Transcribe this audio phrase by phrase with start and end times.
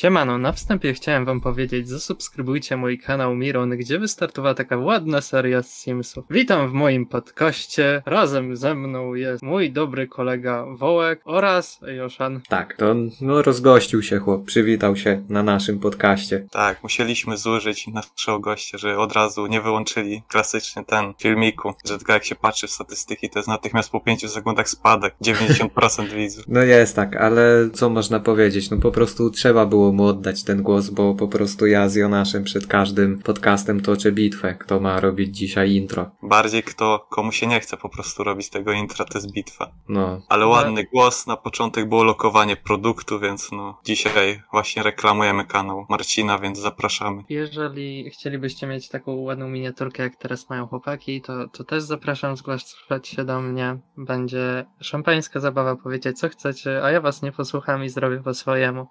[0.00, 5.62] Siemano, na wstępie chciałem wam powiedzieć, zasubskrybujcie mój kanał Miron, gdzie wystartowała taka ładna seria
[5.62, 6.24] z Simsów.
[6.30, 12.40] Witam w moim podcaście, razem ze mną jest mój dobry kolega Wołek oraz Joszan.
[12.48, 16.46] Tak, to no, rozgościł się chłop, przywitał się na naszym podcaście.
[16.50, 22.12] Tak, musieliśmy zużyć naszego gościa, że od razu nie wyłączyli klasycznie ten filmiku, że tylko
[22.12, 26.44] jak się patrzy w statystyki, to jest natychmiast po 5 sekundach spadek, 90% widzów.
[26.48, 30.62] No jest tak, ale co można powiedzieć, no po prostu trzeba było mu oddać ten
[30.62, 35.36] głos, bo po prostu ja z Jonaszem przed każdym podcastem toczę bitwę, kto ma robić
[35.36, 36.10] dzisiaj intro.
[36.22, 39.72] Bardziej kto, komu się nie chce po prostu robić tego intra, to jest bitwa.
[39.88, 45.86] No, Ale ładny głos, na początek było lokowanie produktu, więc no, dzisiaj właśnie reklamujemy kanał
[45.88, 47.22] Marcina, więc zapraszamy.
[47.28, 53.08] Jeżeli chcielibyście mieć taką ładną miniaturkę, jak teraz mają chłopaki, to, to też zapraszam zgłaszać
[53.08, 53.78] się do mnie.
[53.96, 58.86] Będzie szampańska zabawa, powiedzieć co chcecie, a ja was nie posłucham i zrobię po swojemu.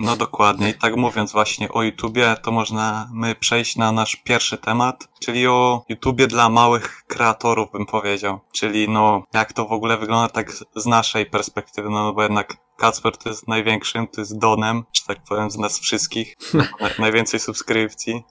[0.00, 0.70] No dokładnie.
[0.70, 5.46] I tak mówiąc właśnie o YouTubie, to można my przejść na nasz pierwszy temat, czyli
[5.46, 8.40] o YouTubie dla małych kreatorów, bym powiedział.
[8.52, 13.16] Czyli no, jak to w ogóle wygląda tak z- naszej perspektywy, no bo jednak Kacper
[13.16, 16.36] to jest największym, to jest Donem, że tak powiem, z nas wszystkich.
[16.80, 18.24] Na, najwięcej subskrypcji.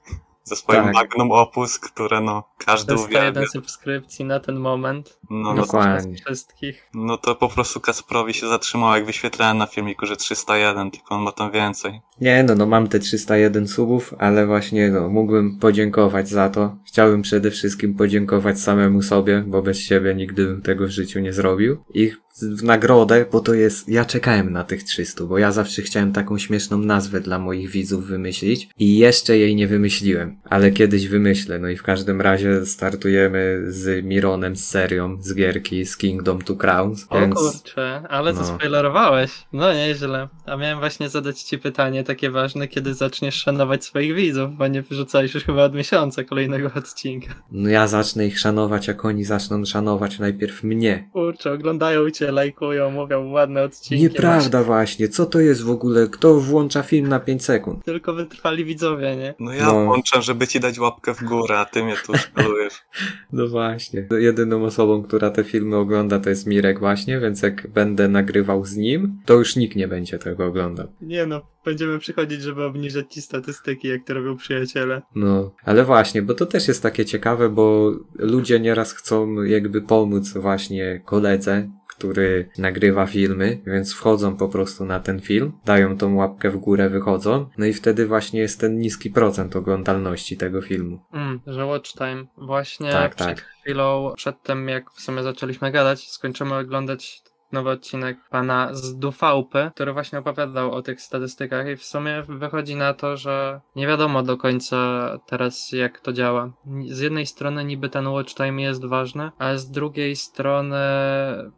[0.48, 0.94] Ze swoim Tak.
[0.94, 3.24] magnum opus, które no, każdy uwielbia.
[3.24, 5.20] jeden subskrypcji na ten moment.
[5.30, 6.16] No, no, Dokładnie.
[6.16, 6.90] Wszystkich.
[6.94, 11.22] no to po prostu Kacprowi się zatrzymało, jak wyświetlałem na filmiku, że 301, tylko on
[11.22, 12.02] ma tam więcej.
[12.22, 16.76] Nie no, no mam te 301 subów, ale właśnie no, mógłbym podziękować za to.
[16.88, 21.34] Chciałbym przede wszystkim podziękować samemu sobie, bo bez siebie nigdy bym tego w życiu nie
[21.34, 21.84] zrobił.
[21.94, 26.12] I w nagrodę, bo to jest, ja czekałem na tych 300, bo ja zawsze chciałem
[26.12, 31.60] taką śmieszną nazwę dla moich widzów wymyślić i jeszcze jej nie wymyśliłem, ale kiedyś wymyślę,
[31.60, 36.56] no i w każdym razie startujemy z Mironem, z serią, z gierki, z Kingdom to
[36.56, 37.36] Crowns, O więc...
[37.36, 38.44] kurczę, ale no.
[38.44, 39.32] zaspoilerowałeś.
[39.54, 40.28] No nieźle.
[40.46, 44.82] A miałem właśnie zadać ci pytanie takie ważne, kiedy zaczniesz szanować swoich widzów, bo nie
[44.82, 47.34] wyrzucałeś już chyba od miesiąca kolejnego odcinka.
[47.52, 51.10] No ja zacznę ich szanować, jak oni zaczną szanować najpierw mnie.
[51.14, 54.04] Kurczę, oglądają cię, lajkują, mówią ładne odcinki.
[54.04, 56.08] Nieprawda właśnie, co to jest w ogóle?
[56.08, 57.86] Kto włącza film na 5 sekund?
[57.86, 59.34] Tylko wytrwali widzowie, nie?
[59.40, 59.86] No ja No.
[59.86, 62.74] włączam, żeby ci dać łapkę w górę, a ty mnie tu szkalujesz.
[63.34, 64.08] No właśnie.
[64.18, 68.76] Jedyną osobą, która te filmy ogląda to jest Mirek właśnie, więc jak będę nagrywał z
[68.76, 70.88] nim, to już nikt nie będzie tego oglądał.
[71.02, 75.02] Nie no, będziemy przychodzić, żeby obniżać ci statystyki, jak to robią przyjaciele.
[75.16, 80.34] No, ale właśnie, bo to też jest takie ciekawe, bo ludzie nieraz chcą jakby pomóc
[80.34, 86.52] właśnie koledze, który nagrywa filmy, więc wchodzą po prostu na ten film, dają tą łapkę
[86.52, 91.00] w górę, wychodzą, no i wtedy właśnie jest ten niski procent oglądalności tego filmu.
[91.14, 92.26] Mm, że watch time.
[92.38, 93.42] Właśnie Tak, przed tak.
[93.42, 97.22] chwilą, przed tym jak w sumie zaczęliśmy gadać, skończymy oglądać
[97.52, 102.76] nowy odcinek pana z Dufałpy, który właśnie opowiadał o tych statystykach i w sumie wychodzi
[102.76, 106.52] na to, że nie wiadomo do końca teraz jak to działa.
[106.90, 110.78] Z jednej strony niby ten watch time jest ważny, ale z drugiej strony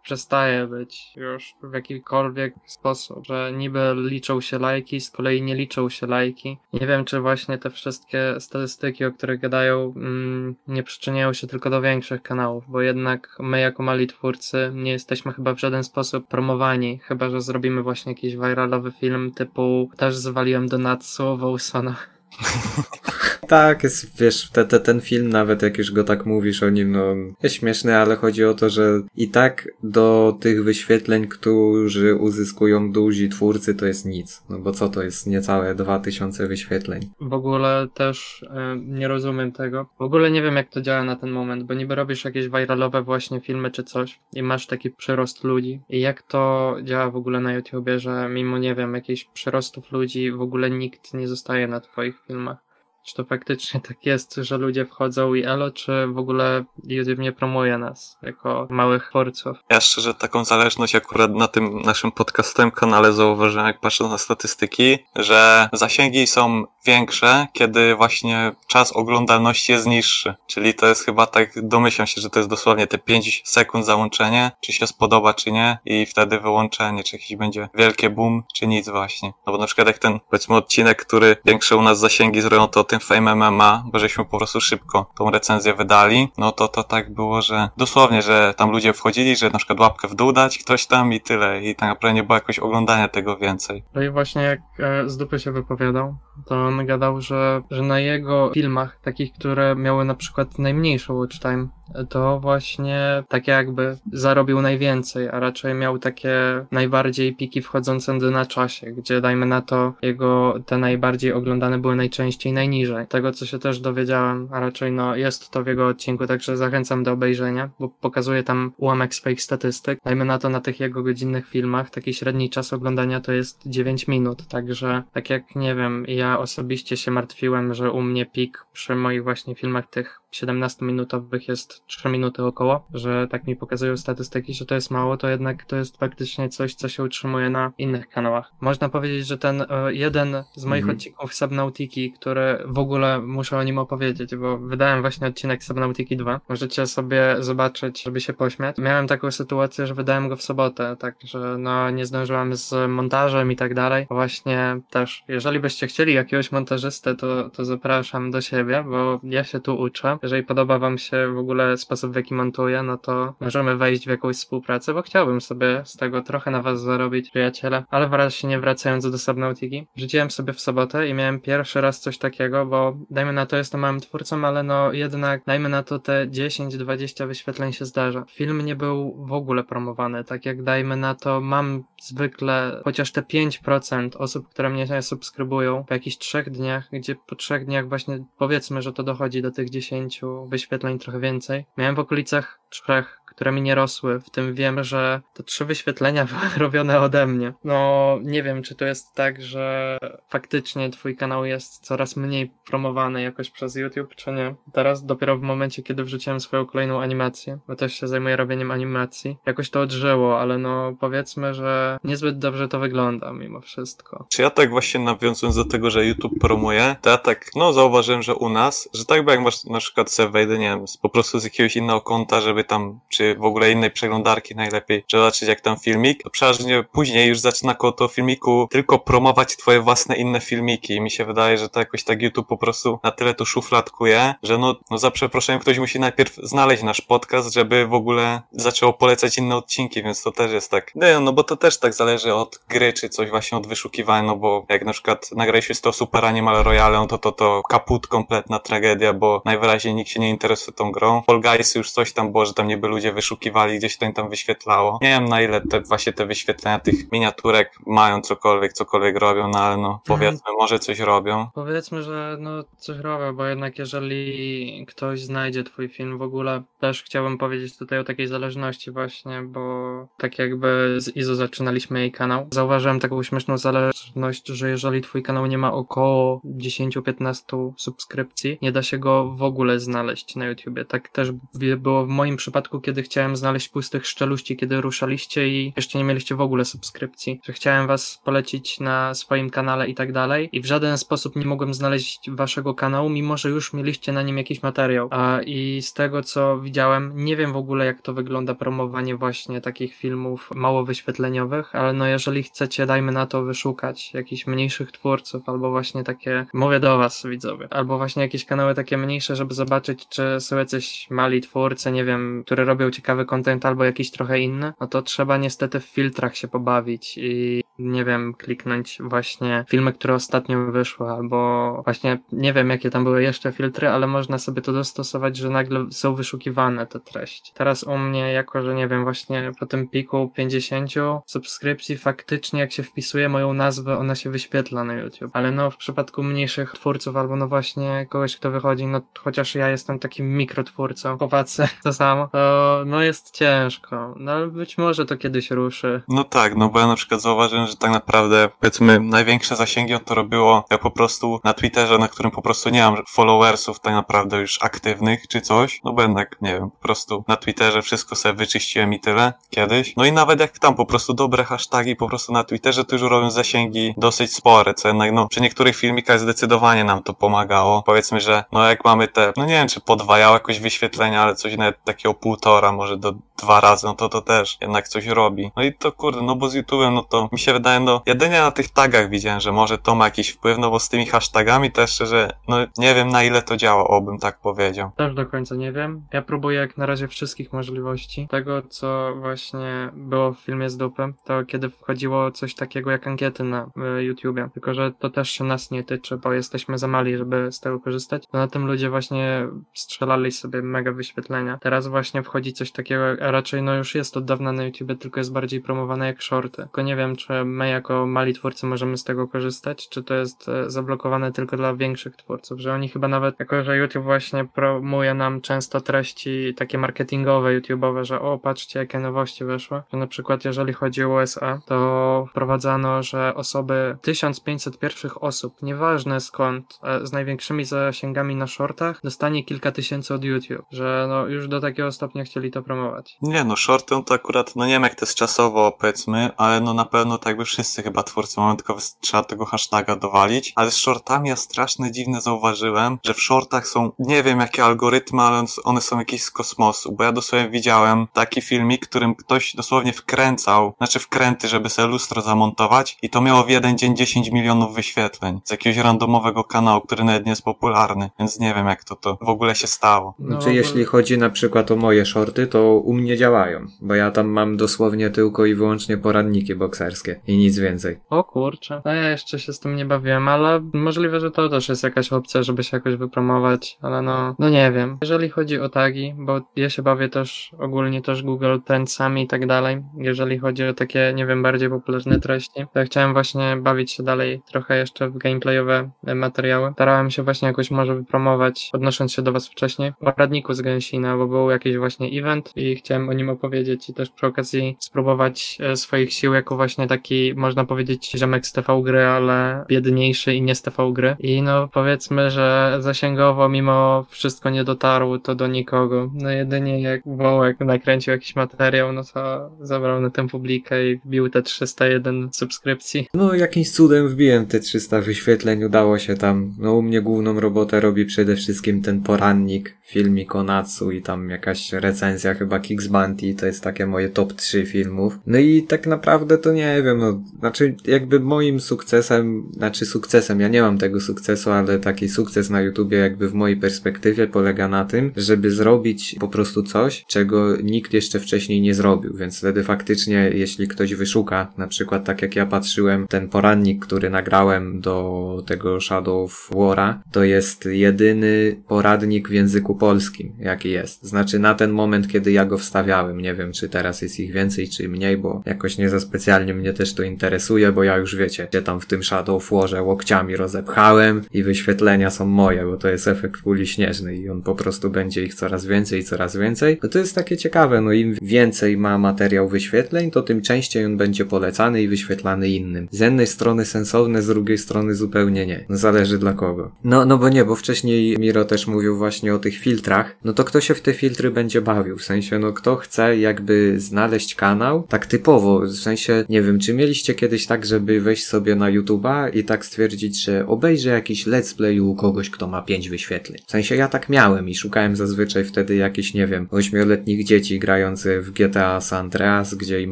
[0.04, 5.90] przestaje być już w jakikolwiek sposób, że niby liczą się lajki, z kolei nie liczą
[5.90, 6.58] się lajki.
[6.74, 11.70] Nie wiem, czy właśnie te wszystkie statystyki, o których gadają, mm, nie przyczyniają się tylko
[11.70, 16.28] do większych kanałów, bo jednak my jako mali twórcy nie jesteśmy chyba w żaden sposób
[16.28, 21.96] promowani, chyba że zrobimy właśnie jakiś viralowy film typu też zwaliłem do Natsu Wolsona.
[23.48, 26.92] Tak, jest, wiesz, te, te, ten film, nawet jak już go tak mówisz o nim,
[26.92, 32.92] no, jest śmieszny, ale chodzi o to, że i tak do tych wyświetleń, którzy uzyskują
[32.92, 34.44] duzi twórcy, to jest nic.
[34.50, 37.10] No bo co to jest niecałe 2000 wyświetleń?
[37.22, 39.90] W ogóle też e, nie rozumiem tego.
[40.00, 43.02] W ogóle nie wiem, jak to działa na ten moment, bo niby robisz jakieś viralowe
[43.02, 45.80] właśnie filmy czy coś i masz taki przyrost ludzi.
[45.90, 50.32] I jak to działa w ogóle na YouTubie, że mimo, nie wiem, jakichś przyrostów ludzi
[50.32, 52.69] w ogóle nikt nie zostaje na twoich filmach?
[53.10, 57.32] Czy to faktycznie tak jest, że ludzie wchodzą i elo, czy w ogóle YouTube nie
[57.32, 59.58] promuje nas jako małych twórców?
[59.70, 64.98] Ja szczerze taką zależność akurat na tym naszym podcastowym kanale zauważyłem, jak patrzę na statystyki,
[65.16, 70.36] że zasięgi są większe, kiedy właśnie czas oglądalności jest niższy.
[70.48, 74.52] Czyli to jest chyba tak, domyślam się, że to jest dosłownie te 5 sekund załączenie,
[74.62, 78.90] czy się spodoba, czy nie, i wtedy wyłączenie, czy jakiś będzie wielkie boom, czy nic
[78.90, 79.34] właśnie.
[79.48, 82.80] No bo na przykład jak ten, powiedzmy, odcinek, który większe u nas zasięgi zrobią, to
[82.80, 86.84] o tym Fame MMA, bo żeśmy po prostu szybko tą recenzję wydali, no to to
[86.84, 90.58] tak było, że dosłownie, że tam ludzie wchodzili, że na przykład łapkę w dół dać,
[90.58, 91.62] ktoś tam i tyle.
[91.62, 93.84] I tak naprawdę nie było jakoś oglądania tego więcej.
[93.94, 96.16] No i właśnie jak e, z dupy się wypowiadał,
[96.46, 101.68] to gadał, że, że na jego filmach, takich, które miały na przykład najmniejszą watch time,
[102.10, 108.92] to właśnie tak jakby zarobił najwięcej, a raczej miał takie najbardziej piki wchodzące na czasie,
[108.92, 113.08] gdzie dajmy na to jego te najbardziej oglądane były najczęściej najniżej.
[113.08, 117.04] Tego co się też dowiedziałem, a raczej no jest to w jego odcinku, także zachęcam
[117.04, 120.00] do obejrzenia, bo pokazuje tam ułamek swoich statystyk.
[120.06, 124.08] Dajmy na to na tych jego godzinnych filmach, taki średni czas oglądania to jest 9
[124.08, 128.96] minut, także tak jak nie wiem, ja osobiście się martwiłem, że u mnie pik przy
[128.96, 134.66] moich właśnie filmach tych 17-minutowych jest 3 minuty około, że tak mi pokazują statystyki, że
[134.66, 138.52] to jest mało, to jednak to jest faktycznie coś, co się utrzymuje na innych kanałach.
[138.62, 140.98] Można powiedzieć, że ten e, jeden z moich Mhm.
[140.98, 146.42] odcinków Subnautiki, który w ogóle muszę o nim opowiedzieć, bo wydałem właśnie odcinek Subnautiki 2.
[146.50, 148.78] Możecie sobie zobaczyć, żeby się pośmiać.
[148.78, 153.56] Miałem taką sytuację, że wydałem go w sobotę, także no nie zdążyłem z montażem i
[153.56, 154.08] tak dalej.
[154.10, 159.60] Właśnie też, jeżeli byście chcieli jakiegoś montażystę, to, to zapraszam do siebie, bo ja się
[159.60, 160.18] tu uczę.
[160.24, 164.10] Jeżeli podoba wam się w ogóle sposób, w jaki montuję, no to możemy wejść w
[164.10, 167.84] jakąś współpracę, bo chciałbym sobie z tego trochę na was zarobić, przyjaciele.
[167.90, 172.66] Ale właśnie wracając do Subnautiki, wrzuciłem sobie w sobotę i miałem pierwszy raz coś takiego,
[172.66, 177.28] bo dajmy na to, jestem małym twórcą, ale no jednak dajmy na to te 10-20
[177.28, 178.26] wyświetleń się zdarza.
[178.30, 183.22] Film nie był w ogóle promowany, tak jak dajmy na to, mam zwykle chociaż te
[183.22, 188.82] 5% osób, które mnie subskrybują po jakichś trzech dniach, gdzie po trzech dniach właśnie powiedzmy,
[188.82, 191.66] że to dochodzi do tych 10 wyświetleń, trochę więcej.
[191.78, 196.26] Miałem w okolicach trzech, które mi nie rosły, w tym wiem, że te trzy wyświetlenia
[196.32, 197.54] były robione ode mnie.
[197.64, 199.98] No, nie wiem, czy to jest tak, że
[200.30, 204.56] faktycznie twój kanał jest coraz mniej promowany jakoś przez YouTube, czy nie.
[204.74, 209.38] Teraz dopiero w momencie, kiedy wrzuciłem swoją kolejną animację, bo też się zajmuję robieniem animacji,
[209.46, 214.26] jakoś to odżyło, ale no powiedzmy, że niezbyt dobrze to wygląda mimo wszystko.
[214.30, 218.22] Czy ja tak właśnie nawiązując do tego, że YouTube promuje, to ja tak, no zauważyłem,
[218.22, 221.10] że u nas, że tak by jak masz na przykład sobie wejdę, nie wiem, po
[221.10, 225.50] prostu z jakiegoś innego konta, żeby tam, czy w ogóle innej przeglądarki najlepiej, żeby zobaczyć
[225.50, 230.16] jak tam filmik, to przeważnie później już zaczyna koło tego filmiku tylko promować twoje własne
[230.16, 230.96] inne filmiki.
[230.96, 234.34] I mi się wydaje, że to jakoś tak YouTube po prostu na tyle to szufladkuje,
[234.44, 238.94] że no, no za przeproszeniem ktoś musi najpierw znaleźć nasz podcast, żeby w ogóle zaczęło
[238.94, 242.34] polecać inne odcinki, więc to też jest tak, nie no bo to też tak zależy
[242.34, 245.94] od gry, czy coś właśnie od wyszukiwania, no bo jak na przykład nagraliśmy z to
[245.94, 250.30] Super Animal Royale, no to to, to kaput, kompletna tragedia, bo najwyraźniej nikt się nie
[250.30, 251.22] interesuje tą grą.
[251.28, 254.30] Fall Guys już coś tam było, że tam niby ludzie wyszukiwali, gdzieś to im tam
[254.30, 255.00] wyświetlało.
[255.02, 259.60] Nie wiem na ile te właśnie te wyświetlenia tych miniaturek mają cokolwiek, cokolwiek robią, no
[259.60, 261.48] ale no powiedzmy, może coś robią.
[261.54, 267.04] Powiedzmy, że no coś robię, bo jednak jeżeli ktoś znajdzie twój film w ogóle, też
[267.04, 272.48] chciałbym powiedzieć tutaj o takiej zależności właśnie, bo tak jakby z Izo zaczynaliśmy jej kanał.
[272.52, 278.84] Zauważyłem taką śmieszną zależność, że jeżeli twój kanał nie ma około 10-15 subskrypcji, nie da
[278.84, 280.86] się go w ogóle znaleźć na YouTubie.
[280.86, 281.32] Tak też
[281.78, 286.36] było w moim przypadku, kiedy chciałem znaleźć pustych szczeluści, kiedy ruszaliście i jeszcze nie mieliście
[286.36, 290.66] w ogóle subskrypcji, że chciałem was polecić na swoim kanale i tak dalej i w
[290.66, 295.08] żaden sposób nie mogłem znaleźć waszego kanału, mimo że już mieliście na nim jakiś materiał.
[295.12, 299.62] A i z tego co widziałem, nie wiem w ogóle jak to wygląda promowanie właśnie
[299.62, 305.50] takich filmów mało wyświetleniowych, ale no jeżeli chcecie, dajmy na to wyszukać jakichś mniejszych twórców
[305.50, 310.08] albo właśnie takie, mówię do was widzowie, albo właśnie jakieś kanały takie mniejsze, żeby zobaczyć
[310.10, 314.74] czy są jacyś mali twórcy, nie wiem, które robią ciekawy content albo jakiś trochę inny,
[314.80, 320.14] no to trzeba niestety w filtrach się pobawić i nie wiem, kliknąć właśnie filmy, które
[320.14, 324.74] ostatnio wyszły, albo właśnie nie wiem, jakie tam były jeszcze filtry, ale można sobie to
[324.74, 327.52] dostosować, że nagle są wyszukiwane te treści.
[327.56, 330.94] Teraz u mnie, jako że nie wiem, właśnie po tym piku 50
[331.26, 335.32] subskrypcji, faktycznie jak się wpisuje moją nazwę, ona się wyświetla na YouTube.
[335.34, 339.70] Ale no, w przypadku mniejszych twórców, albo no właśnie kogoś, kto wychodzi, no chociaż ja
[339.70, 344.14] jestem takim mikrotwórcą, chłopacy to samo, to no jest ciężko.
[344.18, 346.02] No ale być może to kiedyś ruszy.
[346.08, 350.00] No tak, no bo ja na przykład zauważyłem, że tak naprawdę powiedzmy największe zasięgi on
[350.00, 353.94] to robiło jak po prostu na Twitterze, na którym po prostu nie mam followersów tak
[353.94, 358.16] naprawdę już aktywnych czy coś, no bo jednak, nie wiem, po prostu na Twitterze wszystko
[358.16, 359.94] sobie wyczyściłem i tyle kiedyś.
[359.98, 363.02] No i nawet jak tam po prostu dobre hasztagi po prostu na Twitterze to już
[363.02, 367.84] robią zasięgi dosyć spore, co jednak no przy niektórych filmikach zdecydowanie nam to pomagało.
[367.84, 371.58] Powiedzmy, że no jak mamy te, no nie wiem czy podwajało jakoś wyświetlenia, ale coś
[371.58, 375.52] nawet takiego półtora, może do dwa razy, no to to też jednak coś robi.
[375.58, 378.40] No i to kurde, no bo z YouTube'em, no to mi się wydaje, no jedynie
[378.40, 381.72] na tych tagach widziałem, że może to ma jakiś wpływ, no bo z tymi hashtagami
[381.72, 384.92] też szczerze, no nie wiem na ile to działa, obym tak powiedział.
[384.98, 386.08] Też do końca nie wiem.
[386.14, 388.28] Ja próbuję jak na razie wszystkich możliwości.
[388.28, 393.44] Tego, co właśnie było w filmie z dupy, to kiedy wchodziło coś takiego jak ankiety
[393.44, 393.70] na
[394.00, 394.50] y, YouTubie.
[394.54, 398.28] Tylko, że to też nas nie tyczy, bo jesteśmy za mali, żeby z tego korzystać.
[398.32, 401.58] To na tym ludzie właśnie strzelali sobie mega wyświetlenia.
[401.62, 405.34] Teraz właśnie wchodzi coś takiego, raczej no już jest od dawna na YouTubie, tylko jest
[405.34, 406.62] bardziej promowane jak shorty.
[406.62, 410.50] Tylko nie wiem, czy my jako mali twórcy możemy z tego korzystać, czy to jest
[410.50, 415.14] e, zablokowane tylko dla większych twórców, że oni chyba nawet, jako że YouTube właśnie promuje
[415.14, 420.46] nam często treści takie marketingowe, YouTube'owe, że o, patrzcie, jakie nowości wyszły, że na przykład
[420.46, 427.14] jeżeli chodzi o USA, to wprowadzano, że osoby 1500 pierwszych osób, nieważne skąd, e, z
[427.14, 432.24] największymi zasięgami na shortach, dostanie kilka tysięcy od YouTube, że no już do takiego stopnia
[432.24, 433.18] chcieli to promować.
[433.22, 436.62] Nie no, shorty no to akurat, no nie wiem jak to jest czasowo powiedzmy, ale
[436.62, 440.72] no na pewno tak jakby wszyscy chyba twórcy mamy tylko trzeba tego hashtaga dowalić, ale
[440.72, 445.46] z shortami ja straszne dziwne zauważyłem, że w shortach są, nie wiem jakie algorytmy, ale
[445.64, 450.74] one są jakieś z kosmosu, bo ja dosłownie widziałem taki filmik, którym ktoś dosłownie wkręcał,
[450.78, 455.40] znaczy wkręty, żeby sobie lustro zamontować i to miało w jeden dzień 10 milionów wyświetleń
[455.44, 459.18] z jakiegoś randomowego kanału, który nawet nie jest popularny, więc nie wiem jak to to
[459.22, 460.14] w ogóle się stało.
[460.20, 464.12] No, Znaczy, jeśli chodzi na przykład o moje shorty, to u mnie działają, bo ja
[464.12, 468.00] tam mam dosłownie tylko i wyłącznie poranniki bokserskie i nic więcej.
[468.10, 468.82] O kurczę.
[468.86, 472.14] No ja jeszcze się z tym nie bawiłem, ale możliwe, że to też jest jakaś
[472.14, 474.98] opcja, żeby się jakoś wypromować, ale no, no nie wiem.
[475.02, 479.48] Jeżeli chodzi o tagi, bo ja się bawię też ogólnie też Google Trendsami i tak
[479.48, 483.92] dalej, jeżeli chodzi o takie, nie wiem, bardziej popularne treści, to ja chciałem właśnie bawić
[483.92, 486.72] się dalej trochę jeszcze w gameplayowe materiały.
[486.74, 491.18] Starałem się właśnie jakoś może wypromować, odnosząc się do was wcześniej, o radniku z Gęsina,
[491.18, 495.58] bo był jakiś właśnie event i chciałem o nim opowiedzieć i też przy okazji spróbować
[495.62, 500.42] e, swoich sił jako właśnie taki, można powiedzieć, ziomek z TV gry, ale biedniejszy i
[500.42, 501.16] nie z TV gry.
[501.20, 506.12] I no powiedzmy, że zasięgowo mimo wszystko nie dotarł to do nikogo.
[506.14, 511.30] No jedynie jak Wołek nakręcił jakiś materiał, no to zabrał na tę publikę i wbił
[511.30, 513.08] te 301 subskrypcji.
[513.14, 516.54] No, jakimś cudem wbiłem te 300 wyświetleń, udało się tam.
[516.60, 521.30] No, u mnie główną robotę robi przede wszystkim ten porannik, filmik o Natsu i tam
[521.30, 525.20] jakaś recenzja chyba Kicks Bounty, to jest takie moje top 3 filmów.
[525.28, 530.48] No i tak naprawdę to nie wiem, no, znaczy jakby moim sukcesem, znaczy sukcesem, ja
[530.48, 534.86] nie mam tego sukcesu, ale taki sukces na YouTubie jakby w mojej perspektywie polega na
[534.86, 540.32] tym, żeby zrobić po prostu coś, czego nikt jeszcze wcześniej nie zrobił, więc wtedy faktycznie,
[540.34, 545.82] jeśli ktoś wyszuka, na przykład tak jak ja patrzyłem, ten porannik, który nagrałem do tego
[545.82, 551.04] Shadow of War'a, to jest jedyny poradnik w języku polskim, jaki jest.
[551.04, 554.70] Znaczy na ten moment, kiedy ja go wstawiałem, nie wiem, czy teraz jest ich więcej,
[554.70, 558.48] czy mniej, bo jakoś nie za specjalnie mnie też to interesuje, bo ja już wiecie,
[558.50, 563.08] gdzie tam w tym Shadow War'ze łokciami rozepchałem i wyświetlenia są moje, bo to jest
[563.08, 566.80] efekt kuli śnieżnej i on po prostu będzie ich coraz więcej i coraz więcej.
[566.84, 570.98] No to jest takie ciekawe, no im więcej ma materiał wyświetleń, to tym częściej on
[570.98, 572.88] będzie polecany i wyświetlany innym.
[572.92, 575.66] Z jednej strony sensowne, z drugiej strony zupełnie nie.
[575.70, 576.72] No zależy dla kogo.
[576.84, 580.16] No, no bo nie, bo wcześniej Miro też mówił właśnie o tych filtrach.
[580.24, 581.98] No to kto się w te filtry będzie bawił?
[581.98, 586.74] W sensie, no kto chce jakby znaleźć kanał tak typowo, w sensie, nie wiem, czy
[586.74, 591.58] mieliście kiedyś tak, żeby wejść sobie na YouTube'a i tak stwierdzić, że obejrzę jakiś let's
[591.58, 593.42] play u kogoś, kto ma 5 wyświetleń.
[593.48, 598.26] W sensie ja tak miałem i szukałem zazwyczaj wtedy jakichś, nie wiem, ośmioletnich dzieci grających
[598.26, 599.92] w GTA San Andreas, gdzie im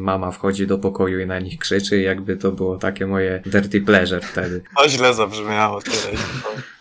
[0.00, 4.20] mama wchodzi do pokoju i na nich krzyczy, jakby to było takie moje dirty pleasure
[4.20, 4.62] wtedy.
[4.78, 6.18] To źle zabrzmiało tyle.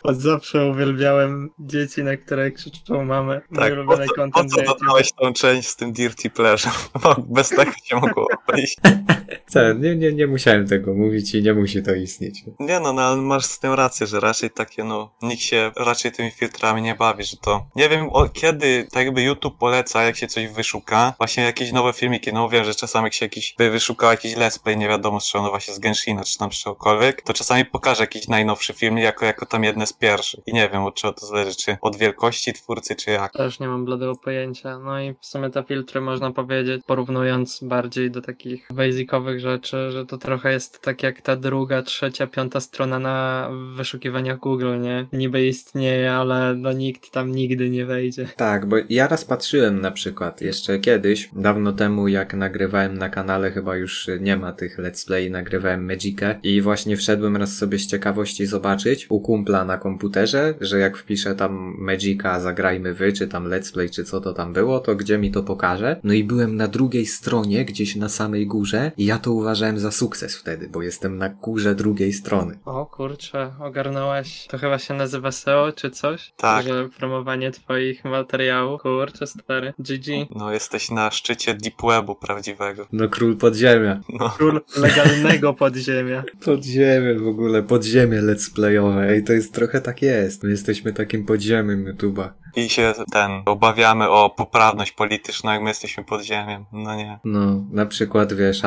[0.04, 3.42] Od zawsze uwielbiałem dzieci, na które krzyczą mamy.
[3.50, 6.76] Mój Tak, po ulubiony co, po co tą część z tym Dirty Pleasure?
[7.36, 8.78] Bez tego się mogło obejść.
[9.48, 12.44] Co, nie, nie, nie musiałem tego mówić i nie musi to istnieć.
[12.60, 16.12] Nie no, no ale masz z tym rację, że raczej takie no, nikt się raczej
[16.12, 17.66] tymi filtrami nie bawi, że to...
[17.76, 21.94] Nie wiem o, kiedy tak jakby YouTube poleca, jak się coś wyszuka, właśnie jakieś nowe
[21.94, 25.20] filmiki, no wiem, że czasami jak się jakiś, by wyszukał jakiś let's play, nie wiadomo
[25.20, 28.98] z czego, no właśnie z Genshina, czy tam czegokolwiek, to czasami pokaże jakiś najnowszy film
[28.98, 30.40] jako, jako tam jedne z pierwszych.
[30.46, 33.32] I nie wiem, od czego to zależy, czy od wielkości twórcy, czy jak.
[33.32, 34.80] Też nie mam bladego pojęcia.
[34.80, 39.92] No i w sumie te filtry można powiedzieć, porównując bardziej do takich basicowych dodatkowych rzeczy,
[39.92, 45.08] że to trochę jest tak jak ta druga, trzecia, piąta strona na wyszukiwaniach Google, nie?
[45.14, 48.28] Niby istnieje, ale no nikt tam nigdy nie wejdzie.
[48.36, 53.52] Tak, bo ja raz patrzyłem na przykład jeszcze kiedyś, dawno temu jak nagrywałem na kanale,
[53.52, 57.88] chyba już nie ma tych let's play, nagrywałem Magicę i właśnie wszedłem raz sobie z
[57.88, 63.50] ciekawości zobaczyć u kumpla na komputerze, że jak wpiszę tam Magica, zagrajmy wy, czy tam
[63.50, 66.00] let's play, czy co to tam było, to gdzie mi to pokaże.
[66.04, 69.92] No i byłem na drugiej stronie, gdzieś na samej górze i ja to uważałem za
[69.92, 72.60] sukces wtedy, bo jestem na górze drugiej strony.
[72.66, 74.48] O kurczę, ogarnąłeś.
[74.50, 76.34] To chyba się nazywa SEO czy coś?
[76.38, 76.66] Tak.
[76.68, 78.82] Że promowanie twoich materiałów.
[78.82, 79.74] Kurczę, stary.
[79.80, 80.08] GG.
[80.36, 82.88] No jesteś na szczycie deep webu prawdziwego.
[82.92, 84.02] No król podziemia.
[84.20, 86.24] No, Król legalnego podziemia.
[86.46, 89.10] Podziemie w ogóle, podziemie let's playowe.
[89.10, 90.44] Ej, to jest trochę tak jest.
[90.44, 92.30] My jesteśmy takim podziemiem YouTube'a.
[92.56, 96.66] i się ten, obawiamy o poprawność polityczną, jak my jesteśmy pod ziemią.
[96.74, 97.20] No nie.
[97.24, 98.64] No, na przykład wiesz,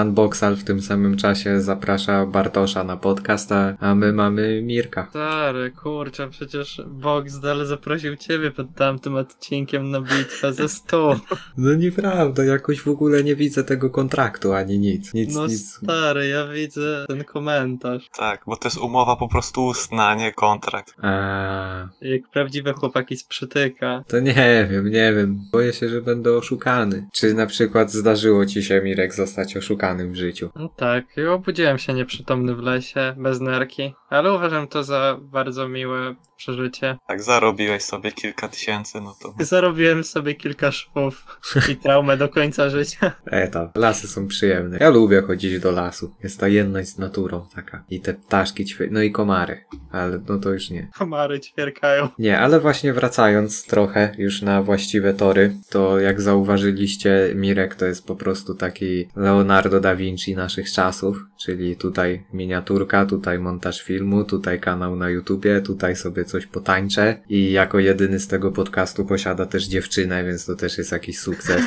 [0.50, 5.07] Unboxal w tym samym czasie zaprasza Bartosza na podcast, a, my mamy Mirka.
[5.11, 11.11] Stary, kurczę, przecież Boxdel zaprosił ciebie pod tamtym odcinkiem na bitwę ze stu.
[11.57, 15.14] No nieprawda, jakoś w ogóle nie widzę tego kontraktu, ani nic.
[15.14, 15.71] Nic, No nic.
[15.76, 18.09] stary, ja widzę ten komentarz.
[18.19, 20.95] Tak, bo to jest umowa po prostu ustna, a nie kontrakt.
[21.02, 24.04] A, Jak prawdziwe chłopaki z przytyka.
[24.09, 25.40] to nie wiem, nie wiem.
[25.52, 27.07] Boję się, że będę oszukany.
[27.12, 30.39] Czy na przykład zdarzyło ci się, Mirek, zostać oszukanym w życiu?
[30.56, 35.68] No tak, i obudziłem się nieprzytomny w lesie, bez nerki, ale uważam to za bardzo
[35.68, 36.99] miłe przeżycie.
[37.09, 42.70] Tak, zarobiłeś sobie kilka tysięcy, no to Zarobiłem sobie kilka szwów i traumę do końca
[42.70, 43.12] życia.
[43.26, 44.78] E tam, lasy są przyjemne.
[44.80, 46.14] Ja lubię chodzić do lasu.
[46.23, 47.85] Jest ta jedność z naturą taka.
[47.90, 48.88] I te ptaszki ćwie...
[48.90, 49.64] no i komary.
[49.92, 50.88] Ale no to już nie.
[50.99, 52.09] Komary ćwierkają.
[52.18, 58.06] Nie, ale właśnie wracając trochę już na właściwe tory, to jak zauważyliście, Mirek to jest
[58.06, 64.61] po prostu taki Leonardo da Vinci naszych czasów, czyli tutaj miniaturka, tutaj montaż filmu, tutaj
[64.61, 69.64] kanał na YouTubie, tutaj sobie coś potańczę i jako jedyny z tego podcastu posiada też
[69.64, 71.62] dziewczynę, więc to też jest jakiś sukces.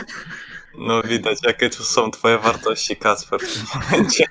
[0.77, 4.25] No widać, jakie tu są twoje wartości, Kacper, w tym momencie.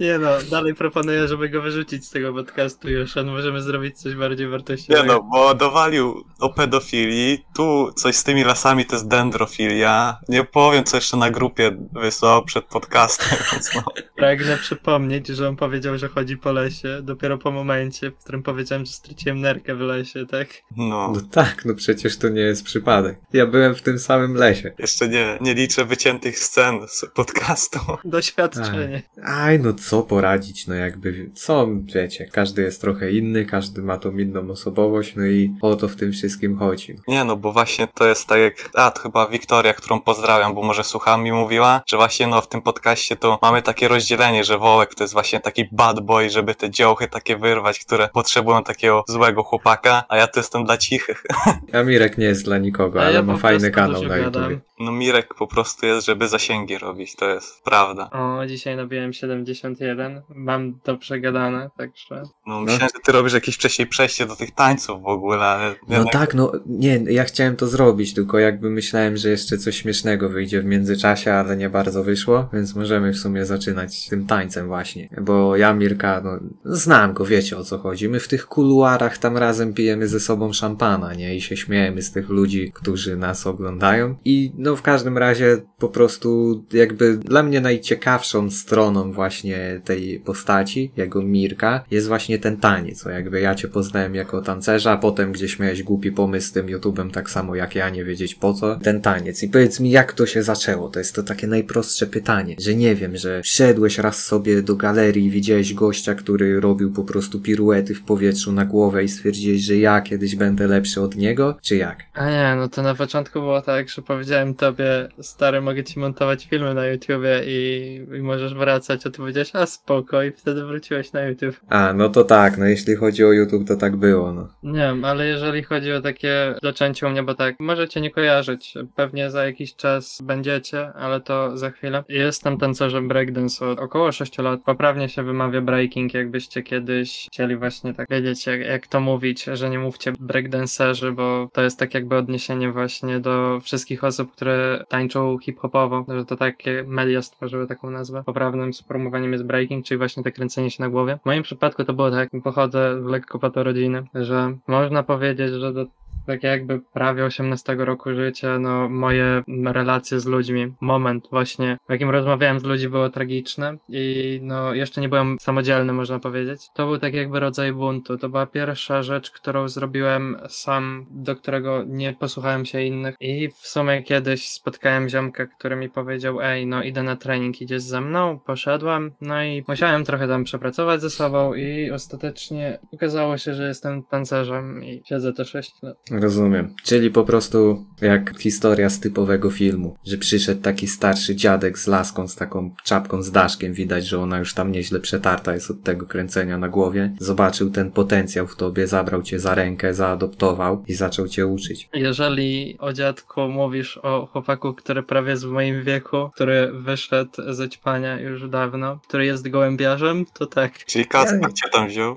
[0.00, 4.14] Nie no, dalej proponuję, żeby go wyrzucić z tego podcastu już, a możemy zrobić coś
[4.14, 5.04] bardziej Nie wartościowego.
[5.12, 10.18] no, bo dowalił o pedofilii, tu coś z tymi lasami to jest dendrofilia.
[10.28, 13.82] Nie powiem, co jeszcze na grupie wysłał przed podcastem, więc no.
[14.16, 18.86] Pragnę przypomnieć, że on powiedział, że chodzi po lesie, dopiero po momencie, w którym powiedziałem,
[18.86, 20.48] że straciłem nerkę w lesie, tak?
[20.76, 21.12] no.
[21.14, 23.18] No tak, no przecież to nie jest przypadek.
[23.32, 24.72] Ja byłem w tym samym lesie.
[24.78, 27.78] Jeszcze nie, nie liczę wyciętych scen z podcastu.
[28.04, 29.02] Doświadczenie.
[29.24, 34.18] Aj, no co poradzić, no jakby, co, wiecie, każdy jest trochę inny, każdy ma tą
[34.18, 36.96] inną osobowość, no i o to w tym wszystkim chodzi.
[37.08, 40.62] Nie no, bo właśnie to jest tak jak, a to chyba Wiktoria, którą pozdrawiam, bo
[40.62, 44.58] może słucham mi mówiła, że właśnie no w tym podcaście to mamy takie rozdzielenie, że
[44.58, 49.04] Wołek to jest właśnie taki bad boy, żeby te dziołchy takie wyrwać, które potrzebują takiego
[49.08, 51.24] złego chłopaka, a ja to jestem dla cichych.
[51.72, 54.16] A Mirek nie jest dla nikogo, A ale ja ma fajny kanał na.
[54.16, 54.60] YouTube.
[54.80, 58.10] No Mirek po prostu jest, żeby zasięgi robić, to jest prawda.
[58.10, 60.22] O, dzisiaj nabiłem 71.
[60.28, 62.22] Mam to przegadane, także.
[62.46, 65.96] No myślałem, że ty robisz jakieś wcześniej przejście do tych tańców w ogóle, ale No
[65.96, 70.28] jednak tak, no nie, ja chciałem to zrobić, tylko jakby myślałem, że jeszcze coś śmiesznego
[70.28, 75.08] wyjdzie w międzyczasie, ale nie bardzo wyszło, więc możemy w sumie zaczynać tym tańcem właśnie.
[75.20, 76.30] Bo ja Mirka, no
[76.64, 78.08] znam go, wiecie o co chodzi.
[78.08, 81.36] My w tych kuluarach tam razem pijemy ze sobą szampana, nie?
[81.36, 84.16] I się śmiejemy z tych ludzi, którzy nas oglądają.
[84.24, 85.29] I no w każdym razie
[85.78, 92.56] po prostu jakby dla mnie najciekawszą stroną właśnie tej postaci, jego Mirka, jest właśnie ten
[92.56, 93.06] taniec.
[93.06, 97.10] O jakby ja cię poznałem jako tancerza, potem gdzieś miałeś głupi pomysł z tym YouTube'em,
[97.10, 98.76] tak samo jak ja, nie wiedzieć po co.
[98.76, 99.42] Ten taniec.
[99.42, 100.88] I powiedz mi, jak to się zaczęło?
[100.88, 105.30] To jest to takie najprostsze pytanie, że nie wiem, że wszedłeś raz sobie do galerii
[105.30, 110.00] widziałeś gościa, który robił po prostu piruety w powietrzu na głowę i stwierdziłeś, że ja
[110.00, 111.98] kiedyś będę lepszy od niego, czy jak?
[112.14, 116.46] A nie, no to na początku było tak, że powiedziałem tobie, stary, mogę ci montować
[116.46, 121.12] filmy na YouTubie i, i możesz wracać, a ty powiedziałeś, a spoko, i wtedy wróciłeś
[121.12, 121.60] na YouTube.
[121.68, 124.48] A, no to tak, no jeśli chodzi o YouTube, to tak było, no.
[124.62, 128.74] Nie wiem, ale jeżeli chodzi o takie zaczęcie u mnie, bo tak, możecie nie kojarzyć,
[128.96, 132.04] pewnie za jakiś czas będziecie, ale to za chwilę.
[132.08, 134.60] Jestem tancerzem breakdance od około 6 lat.
[134.66, 139.70] Poprawnie się wymawia breaking, jakbyście kiedyś chcieli właśnie tak wiedzieć, jak, jak to mówić, że
[139.70, 144.99] nie mówcie breakdancerzy, bo to jest tak jakby odniesienie właśnie do wszystkich osób, które tańczą
[145.42, 148.22] hip-hopowo, że to takie media stworzyły taką nazwę.
[148.26, 151.18] Poprawnym sformułowaniem jest breaking, czyli właśnie te kręcenie się na głowie.
[151.22, 155.86] W moim przypadku to było tak, pochodzę lekko patorodziny, że można powiedzieć, że do
[156.26, 162.10] tak jakby prawie 18 roku życia, no moje relacje z ludźmi, moment właśnie, w jakim
[162.10, 166.60] rozmawiałem z ludźmi było tragiczne i no jeszcze nie byłem samodzielny, można powiedzieć.
[166.74, 168.18] To był tak jakby rodzaj buntu.
[168.18, 173.66] To była pierwsza rzecz, którą zrobiłem sam, do którego nie posłuchałem się innych i w
[173.66, 178.38] sumie kiedyś spotkałem ziomka, który mi powiedział, ej, no idę na trening, idziesz ze mną?
[178.38, 184.02] Poszedłem, no i musiałem trochę tam przepracować ze sobą i ostatecznie okazało się, że jestem
[184.02, 185.96] tancerzem i siedzę te 6 lat.
[186.10, 186.74] Rozumiem.
[186.84, 192.28] Czyli po prostu jak historia z typowego filmu, że przyszedł taki starszy dziadek z laską,
[192.28, 196.06] z taką czapką z daszkiem, widać, że ona już tam nieźle przetarta jest od tego
[196.06, 197.14] kręcenia na głowie.
[197.18, 201.88] Zobaczył ten potencjał w tobie, zabrał cię za rękę, zaadoptował i zaczął cię uczyć.
[201.94, 207.68] Jeżeli o dziadku mówisz o chłopaku, który prawie jest w moim wieku, który wyszedł ze
[207.68, 210.84] ćpania już dawno, który jest gołębiarzem, to tak.
[210.84, 212.16] Czyli Kacper cię tam wziął.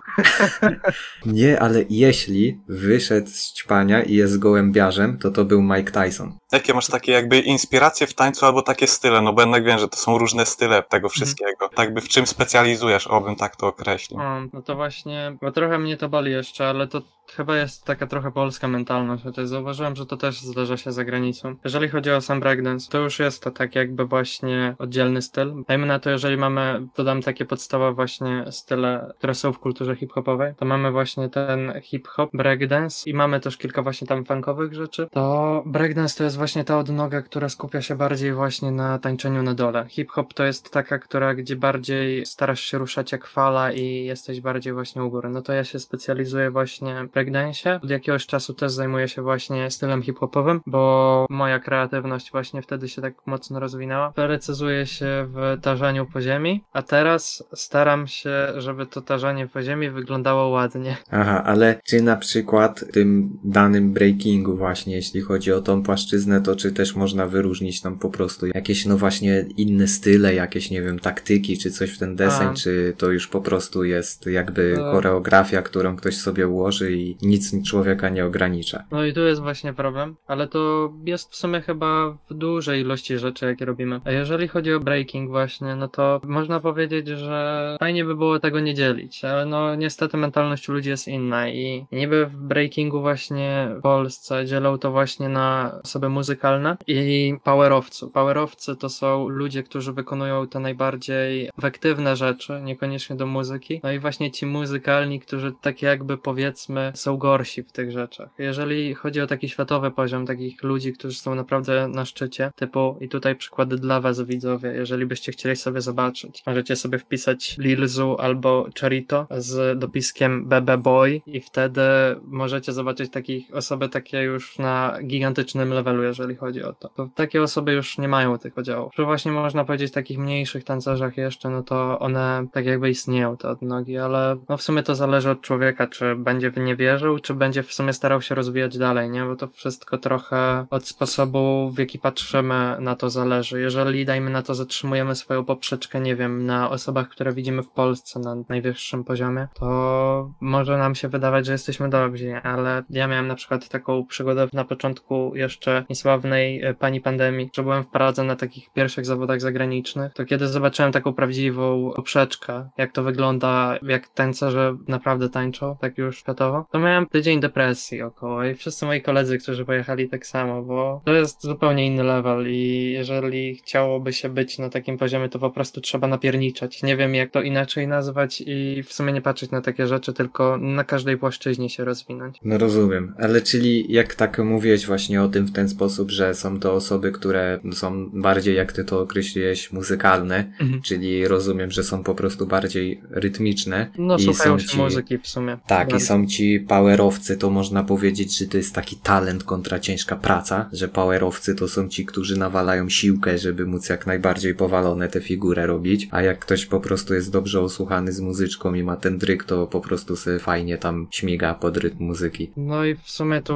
[1.26, 6.38] Nie, ale jeśli wyszedł z ćpania i jest gołębiarzem, to to był Mike Tyson.
[6.52, 9.22] Jakie masz takie jakby inspiracje w tańcu albo takie style?
[9.22, 11.70] No bo jednak wiem, że to są różne style tego wszystkiego.
[11.76, 14.20] Tak by w czym specjalizujesz, obym tak to określił.
[14.54, 18.32] No to właśnie, bo trochę mnie to boli jeszcze, ale to chyba jest taka trochę
[18.32, 19.24] polska mentalność.
[19.24, 21.56] Chociaż zauważyłem, że to też zdarza się za granicą.
[21.64, 25.54] Jeżeli chodzi o sam breakdance, to już jest to tak jakby właśnie oddzielny styl.
[25.68, 30.54] Dajmy na to, jeżeli mamy, dodam takie podstawowe właśnie style, które są w kulturze hip-hopowej,
[30.58, 35.08] to mamy właśnie ten hip-hop, breakdance i mamy też kilka właśnie tam funkowych rzeczy.
[35.12, 39.54] To breakdance to jest właśnie ta odnoga, która skupia się bardziej właśnie na tańczeniu na
[39.54, 39.86] dole.
[39.90, 44.74] Hip-hop to jest taka, która gdzie bardziej starasz się ruszać jak fala i jesteś bardziej
[44.74, 45.30] właśnie u góry.
[45.30, 47.80] No to ja się specjalizuję właśnie w breakdance.
[47.84, 53.02] Od jakiegoś czasu też zajmuję się właśnie stylem hip-hopowym, bo moja kreatywność właśnie wtedy się
[53.02, 54.12] tak mocno rozwinęła.
[54.12, 59.90] Precyzuję się w tarzaniu po ziemi, a teraz staram się, żeby to tarzanie po ziemi
[59.90, 60.98] wyglądało ładnie.
[61.12, 66.42] Aha, ale czy na przykład w tym danym breakingu właśnie, jeśli chodzi o tą płaszczyznę,
[66.42, 70.82] to czy też można wyróżnić tam po prostu jakieś no właśnie inne style, jakieś nie
[70.82, 72.54] wiem, taktyki, czy coś w ten deseń, A.
[72.54, 77.70] czy to już po prostu jest jakby To- choreografia, którą ktoś sobie ułoży i nic
[77.70, 78.84] człowieka nie ogranicza.
[78.92, 83.18] No i tu jest właśnie problem, ale to jest w sumie chyba w dużej ilości
[83.18, 84.02] rzeczy, jakie robimy.
[84.06, 88.60] A jeżeli chodzi o breaking właśnie, no to można powiedzieć, że fajnie by było tego
[88.60, 93.82] nie dzielić, ale no niestety mentalność ludzi jest inna i niby w breakingu właśnie w
[93.82, 98.12] Polsce dzielą to właśnie na osoby muzykalne i powerowców.
[98.12, 103.80] Powerowcy to są ludzie, którzy wykonują te najbardziej efektywne rzeczy, niekoniecznie do muzyki.
[103.84, 108.30] No i właśnie ci muzykalni, którzy tak jakby powiedzmy są gorsi w tych rzeczach.
[108.38, 113.10] Jeżeli chodzi o taki światowy poziom takich ludzi, którzy są naprawdę na szczycie, typu i
[113.10, 118.18] tutaj przykłady dla was widzowie, jeżeli byście chcieli sobie zobaczyć, możecie sobie wpisać Lil Zu
[118.20, 121.82] albo Charito z dopiskiem BB Boy i wtedy
[122.24, 126.90] możecie zobaczyć takich osoby takie już na gigantycznym levelu, jeżeli chodzi o to.
[126.90, 128.94] To takie osoby już nie mają tych podziałów.
[128.96, 133.50] Że właśnie można powiedzieć takich mniejszych tancerzach jeszcze, no to one tak jakby istnieją te
[133.50, 137.34] odnogi, ale no w sumie to zależy od człowieka, czy będzie w nie wierzył, czy
[137.34, 139.24] będzie w sumie starał się rozwijać dalej, nie?
[139.24, 143.62] Bo to wszystko trochę od sposobu, w jaki patrzymy na to zależy.
[143.62, 148.20] Jeżeli, dajmy na to, zatrzymujemy swoją poprzeczkę, nie wiem, na osobach, które widzimy w Polsce
[148.20, 153.36] na najwyższym poziomie, to może nam się wydawać, że jesteśmy dobrzy, ale ja miałem na
[153.36, 158.36] przykład taką przygodę na początku jeszcze niesławnej e, pani pandemii, że byłem w Pradze na
[158.36, 164.78] takich pierwszych zawodach zagranicznych, to kiedy zobaczyłem taką prawdziwą poprzeczkę, jak to wygląda, jak tańcerze
[164.88, 169.66] naprawdę tańczą, tak już światowo, to miałem tydzień depresji około i wszyscy moi koledzy, którzy
[169.66, 174.70] pojechali tak samo, bo to jest zupełnie inny level i jeżeli chciałoby się być na
[174.70, 176.84] takim poziomie, to po prostu trzeba napierniczać.
[176.84, 180.58] Nie wiem jak to inaczej nazwać i w sumie nie patrzeć na takie rzeczy, tylko
[180.58, 182.38] na każdej płaszczyźnie się rozwinąć.
[182.44, 186.60] No rozumiem, ale czyli jak tak mówiłeś właśnie o tym w ten sposób, że są
[186.60, 190.82] to osoby, które są bardziej, jak ty to określiłeś, muzykalne, Mhm.
[190.82, 193.90] czyli rozumiem, że są po prostu bardziej rytmiczne.
[193.98, 194.78] No i słuchają są się ci...
[194.78, 195.58] muzyki w sumie.
[195.68, 196.06] Tak, i Bardzo.
[196.06, 200.88] są ci powerowcy, to można powiedzieć, że to jest taki talent kontra ciężka praca, że
[200.88, 206.08] powerowcy to są ci, którzy nawalają siłkę, żeby móc jak najbardziej powalone tę figurę robić,
[206.12, 209.68] a jak ktoś po prostu jest dobrze osłuchany z muzyczką i ma ten dryk, to
[209.68, 212.52] po prostu sobie fajnie tam śmiga pod rytm muzyki.
[212.58, 213.56] No i w sumie tu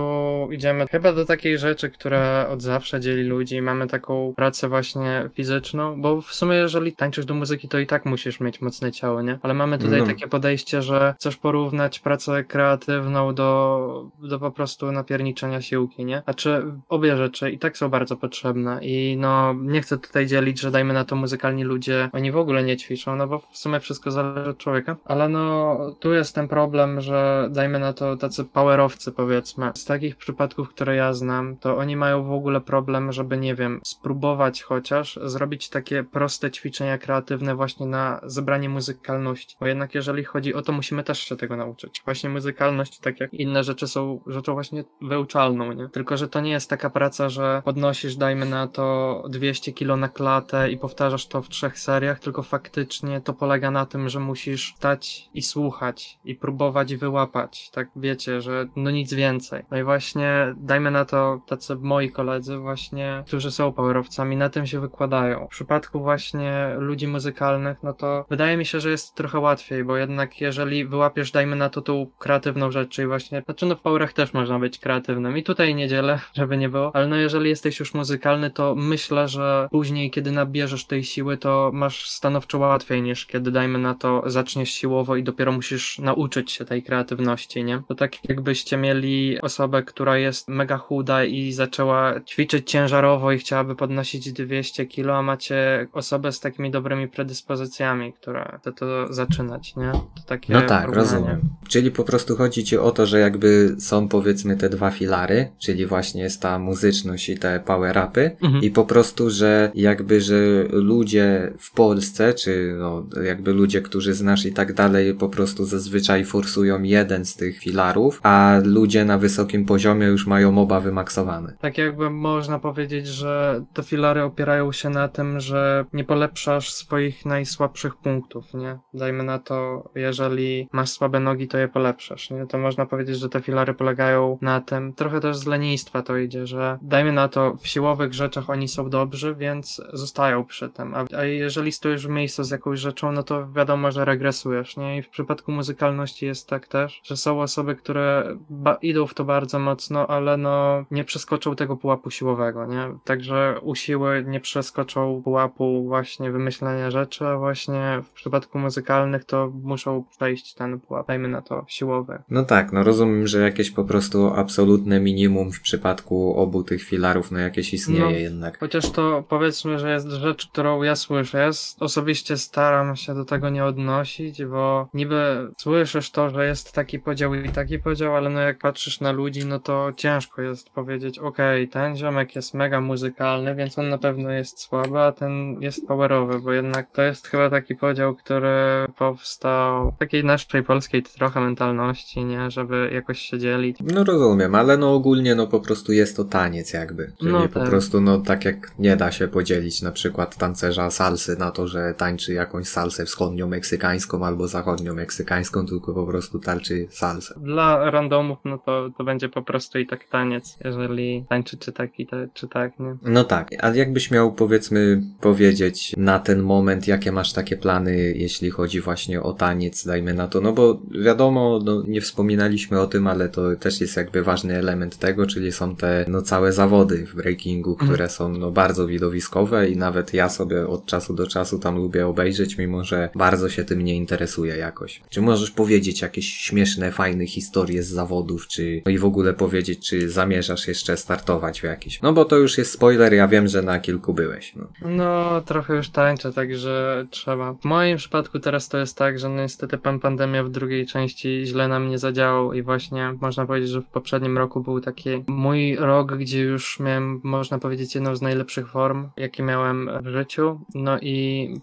[0.51, 3.61] idziemy chyba do takiej rzeczy, która od zawsze dzieli ludzi.
[3.61, 8.05] Mamy taką pracę właśnie fizyczną, bo w sumie jeżeli tańczysz do muzyki, to i tak
[8.05, 9.39] musisz mieć mocne ciało, nie?
[9.41, 10.05] Ale mamy tutaj No.
[10.05, 12.96] takie podejście, że chcesz porównać pracę kreatywną
[13.33, 16.21] do, do po prostu napierniczenia siłki, nie?
[16.23, 20.71] Znaczy obie rzeczy i tak są bardzo potrzebne i no nie chcę tutaj dzielić, że
[20.71, 24.12] dajmy na to muzykalni ludzie, oni w ogóle nie ćwiczą, no bo w sumie wszystko
[24.12, 29.12] zależy od człowieka, ale no tu jest ten problem, że dajmy na to tacy powerowcy
[29.12, 33.55] powiedzmy, z takich przypadków, które ja znam, to oni mają w ogóle problem, żeby nie
[33.55, 40.23] wiem, spróbować chociaż zrobić takie proste ćwiczenia kreatywne właśnie na zebranie muzykalności, bo jednak jeżeli
[40.23, 42.01] chodzi o to, musimy też się tego nauczyć.
[42.05, 45.89] Właśnie muzykalność, tak jak inne rzeczy są rzeczą właśnie wyuczalną, nie?
[45.89, 50.10] Tylko, że to nie jest taka praca, że podnosisz, dajmy na to 200 kilo na
[50.10, 54.73] klatę i powtarzasz to w trzech seriach, tylko faktycznie to polega na tym, że musisz
[54.78, 59.63] stać i słuchać i próbować wyłapać, tak wiecie, że no nic więcej.
[59.71, 64.67] No i właśnie dajmy na to tacy moi koledzy właśnie, którzy są powerowcami, na tym
[64.67, 65.45] się wykładają.
[65.45, 69.97] W przypadku właśnie ludzi muzykalnych, no to wydaje mi się, że jest trochę łatwiej, bo
[69.97, 74.13] jednak jeżeli wyłapiesz, dajmy na to tą kreatywną rzecz, czyli właśnie, znaczy no w powerach
[74.13, 77.79] też można być kreatywnym i tutaj nie dzielę, żeby nie było, ale no jeżeli jesteś
[77.79, 83.25] już muzykalny, to myślę, że później, kiedy nabierzesz tej siły, to masz stanowczo łatwiej niż
[83.25, 87.81] kiedy, dajmy na to, zaczniesz siłowo i dopiero musisz nauczyć się tej kreatywności, nie?
[87.87, 93.75] To tak jakbyście mieli osobę, która jest mega chuda i zaczęła ćwiczyć ciężarowo i chciałaby
[93.75, 99.91] podnosić 200 kilo, a macie osobę z takimi dobrymi predyspozycjami, która chce to zaczynać, nie?
[99.91, 100.95] To takie No tak, porównanie.
[100.95, 101.41] rozumiem.
[101.67, 105.85] Czyli po prostu chodzi ci o to, że jakby są powiedzmy te dwa filary, czyli
[105.85, 108.63] właśnie jest ta muzyczność i te power upy Mhm.
[108.63, 110.35] i po prostu, że jakby, że
[110.71, 116.25] ludzie w Polsce, czy no jakby ludzie, którzy znasz i tak dalej, po prostu zazwyczaj
[116.25, 121.53] forsują jeden z tych filarów, a ludzie na wysokim poziomie już mają oba wymaksowane.
[121.61, 127.25] Tak jakby można powiedzieć, że te filary opierają się na tym, że nie polepszasz swoich
[127.25, 128.79] najsłabszych punktów, nie?
[128.93, 132.46] Dajmy na to, jeżeli masz słabe nogi, to je polepszasz, nie?
[132.47, 136.47] To można powiedzieć, że te filary polegają na tym, trochę też z lenistwa to idzie,
[136.47, 141.05] że dajmy na to, w siłowych rzeczach oni są dobrzy, więc zostają przy tym, a,
[141.17, 144.97] a jeżeli stoisz w miejscu z jakąś rzeczą, no to wiadomo, że regresujesz, nie?
[144.97, 148.38] I w przypadku muzykalności jest tak też, że są osoby, które
[148.81, 152.91] idą w to bardzo mocno, ale no nie przeskoczą tego pułapu siłowego, nie?
[153.03, 159.51] Także u siły nie przeskoczą pułapu właśnie wymyślenia rzeczy, a właśnie w przypadku muzykalnych to
[159.63, 162.21] muszą przejść ten pułap, dajmy na to, siłowy.
[162.38, 167.32] No tak, no rozumiem, że jakieś po prostu absolutne minimum w przypadku obu tych filarów,
[167.32, 168.10] no jakieś istnieje No.
[168.10, 168.60] jednak.
[168.60, 171.50] Chociaż to powiedzmy, że jest rzecz, którą ja słyszę.
[171.80, 177.36] Osobiście staram się do tego nie odnosić, bo niby słyszysz to, że jest taki podział
[177.36, 181.67] i taki podział, ale no jak patrzysz na ludzi, no to ciężko jest powiedzieć, okej,
[181.67, 186.39] ten ziomek jest mega muzykalny, więc on na pewno jest słaby, a ten jest powerowy,
[186.39, 192.26] bo jednak to jest chyba taki podział, który powstał w takiej naszej polskiej trochę mentalności,
[192.27, 192.51] nie?
[192.51, 193.77] Żeby jakoś się dzielić.
[193.93, 197.11] No rozumiem, ale no ogólnie no po prostu jest to taniec jakby.
[197.19, 197.69] Czyli No po tak.
[197.69, 201.93] prostu no tak jak nie da się podzielić na przykład tancerza salsy na to, że
[201.97, 207.33] tańczy jakąś salsę wschodnio-meksykańską albo zachodnio-meksykańską, tylko po prostu tańczy salsę.
[207.37, 211.99] Dla randomów, no to, to będzie po prostu i tak taniec, jeżeli tańczy czy tak
[211.99, 212.95] i te, czy tak, nie?
[213.01, 218.49] No tak, a jakbyś miał powiedzmy powiedzieć na ten moment, jakie masz takie plany, jeśli
[218.49, 223.08] chodzi właśnie o taniec, dajmy na to, no bo wiadomo, no nie wspominaliśmy o tym,
[223.08, 227.15] ale to też jest jakby ważny element tego, czyli są te no całe zawody w
[227.15, 227.89] breakingu, Mhm.
[227.89, 232.08] które są no bardzo widowiskowe i nawet ja sobie od czasu do czasu tam lubię
[232.08, 235.01] obejrzeć, mimo że bardzo się tym nie interesuję jakoś.
[235.10, 239.89] Czy możesz powiedzieć jakieś śmieszne, fajne historie z zawodów, czy no i w ogóle powiedzieć,
[239.89, 242.01] czy zamierzasz jeszcze startować w jakiś?
[242.01, 244.53] No bo to już jest spoiler, ja wiem, że na kilku byłeś.
[244.56, 244.67] No.
[244.86, 247.53] No, trochę już tańczę, także trzeba.
[247.53, 251.41] W moim przypadku teraz to jest tak, że no niestety pan pandemia w drugiej części
[251.45, 255.75] źle na mnie zadziałał i właśnie można powiedzieć, że w poprzednim roku był taki mój
[255.75, 260.59] rok, gdzie już miałem, można powiedzieć, jedną z najlepszych form, jakie miałem w życiu.
[260.75, 261.17] No i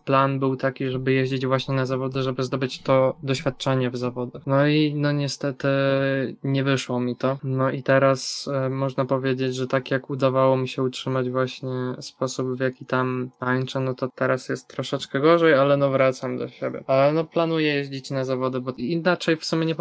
[0.05, 4.43] plan był taki, żeby jeździć właśnie na zawody, żeby zdobyć to doświadczenie w zawodach.
[4.47, 5.69] No i no niestety
[6.45, 7.39] nie wyszło mi to.
[7.45, 12.57] No i teraz e, można powiedzieć, że tak jak udawało mi się utrzymać właśnie sposób,
[12.57, 16.85] w jaki tam tańczę, no to teraz jest troszeczkę gorzej, ale no wracam do siebie.
[16.87, 19.75] Ale no planuję jeździć na zawody, bo inaczej w sumie nie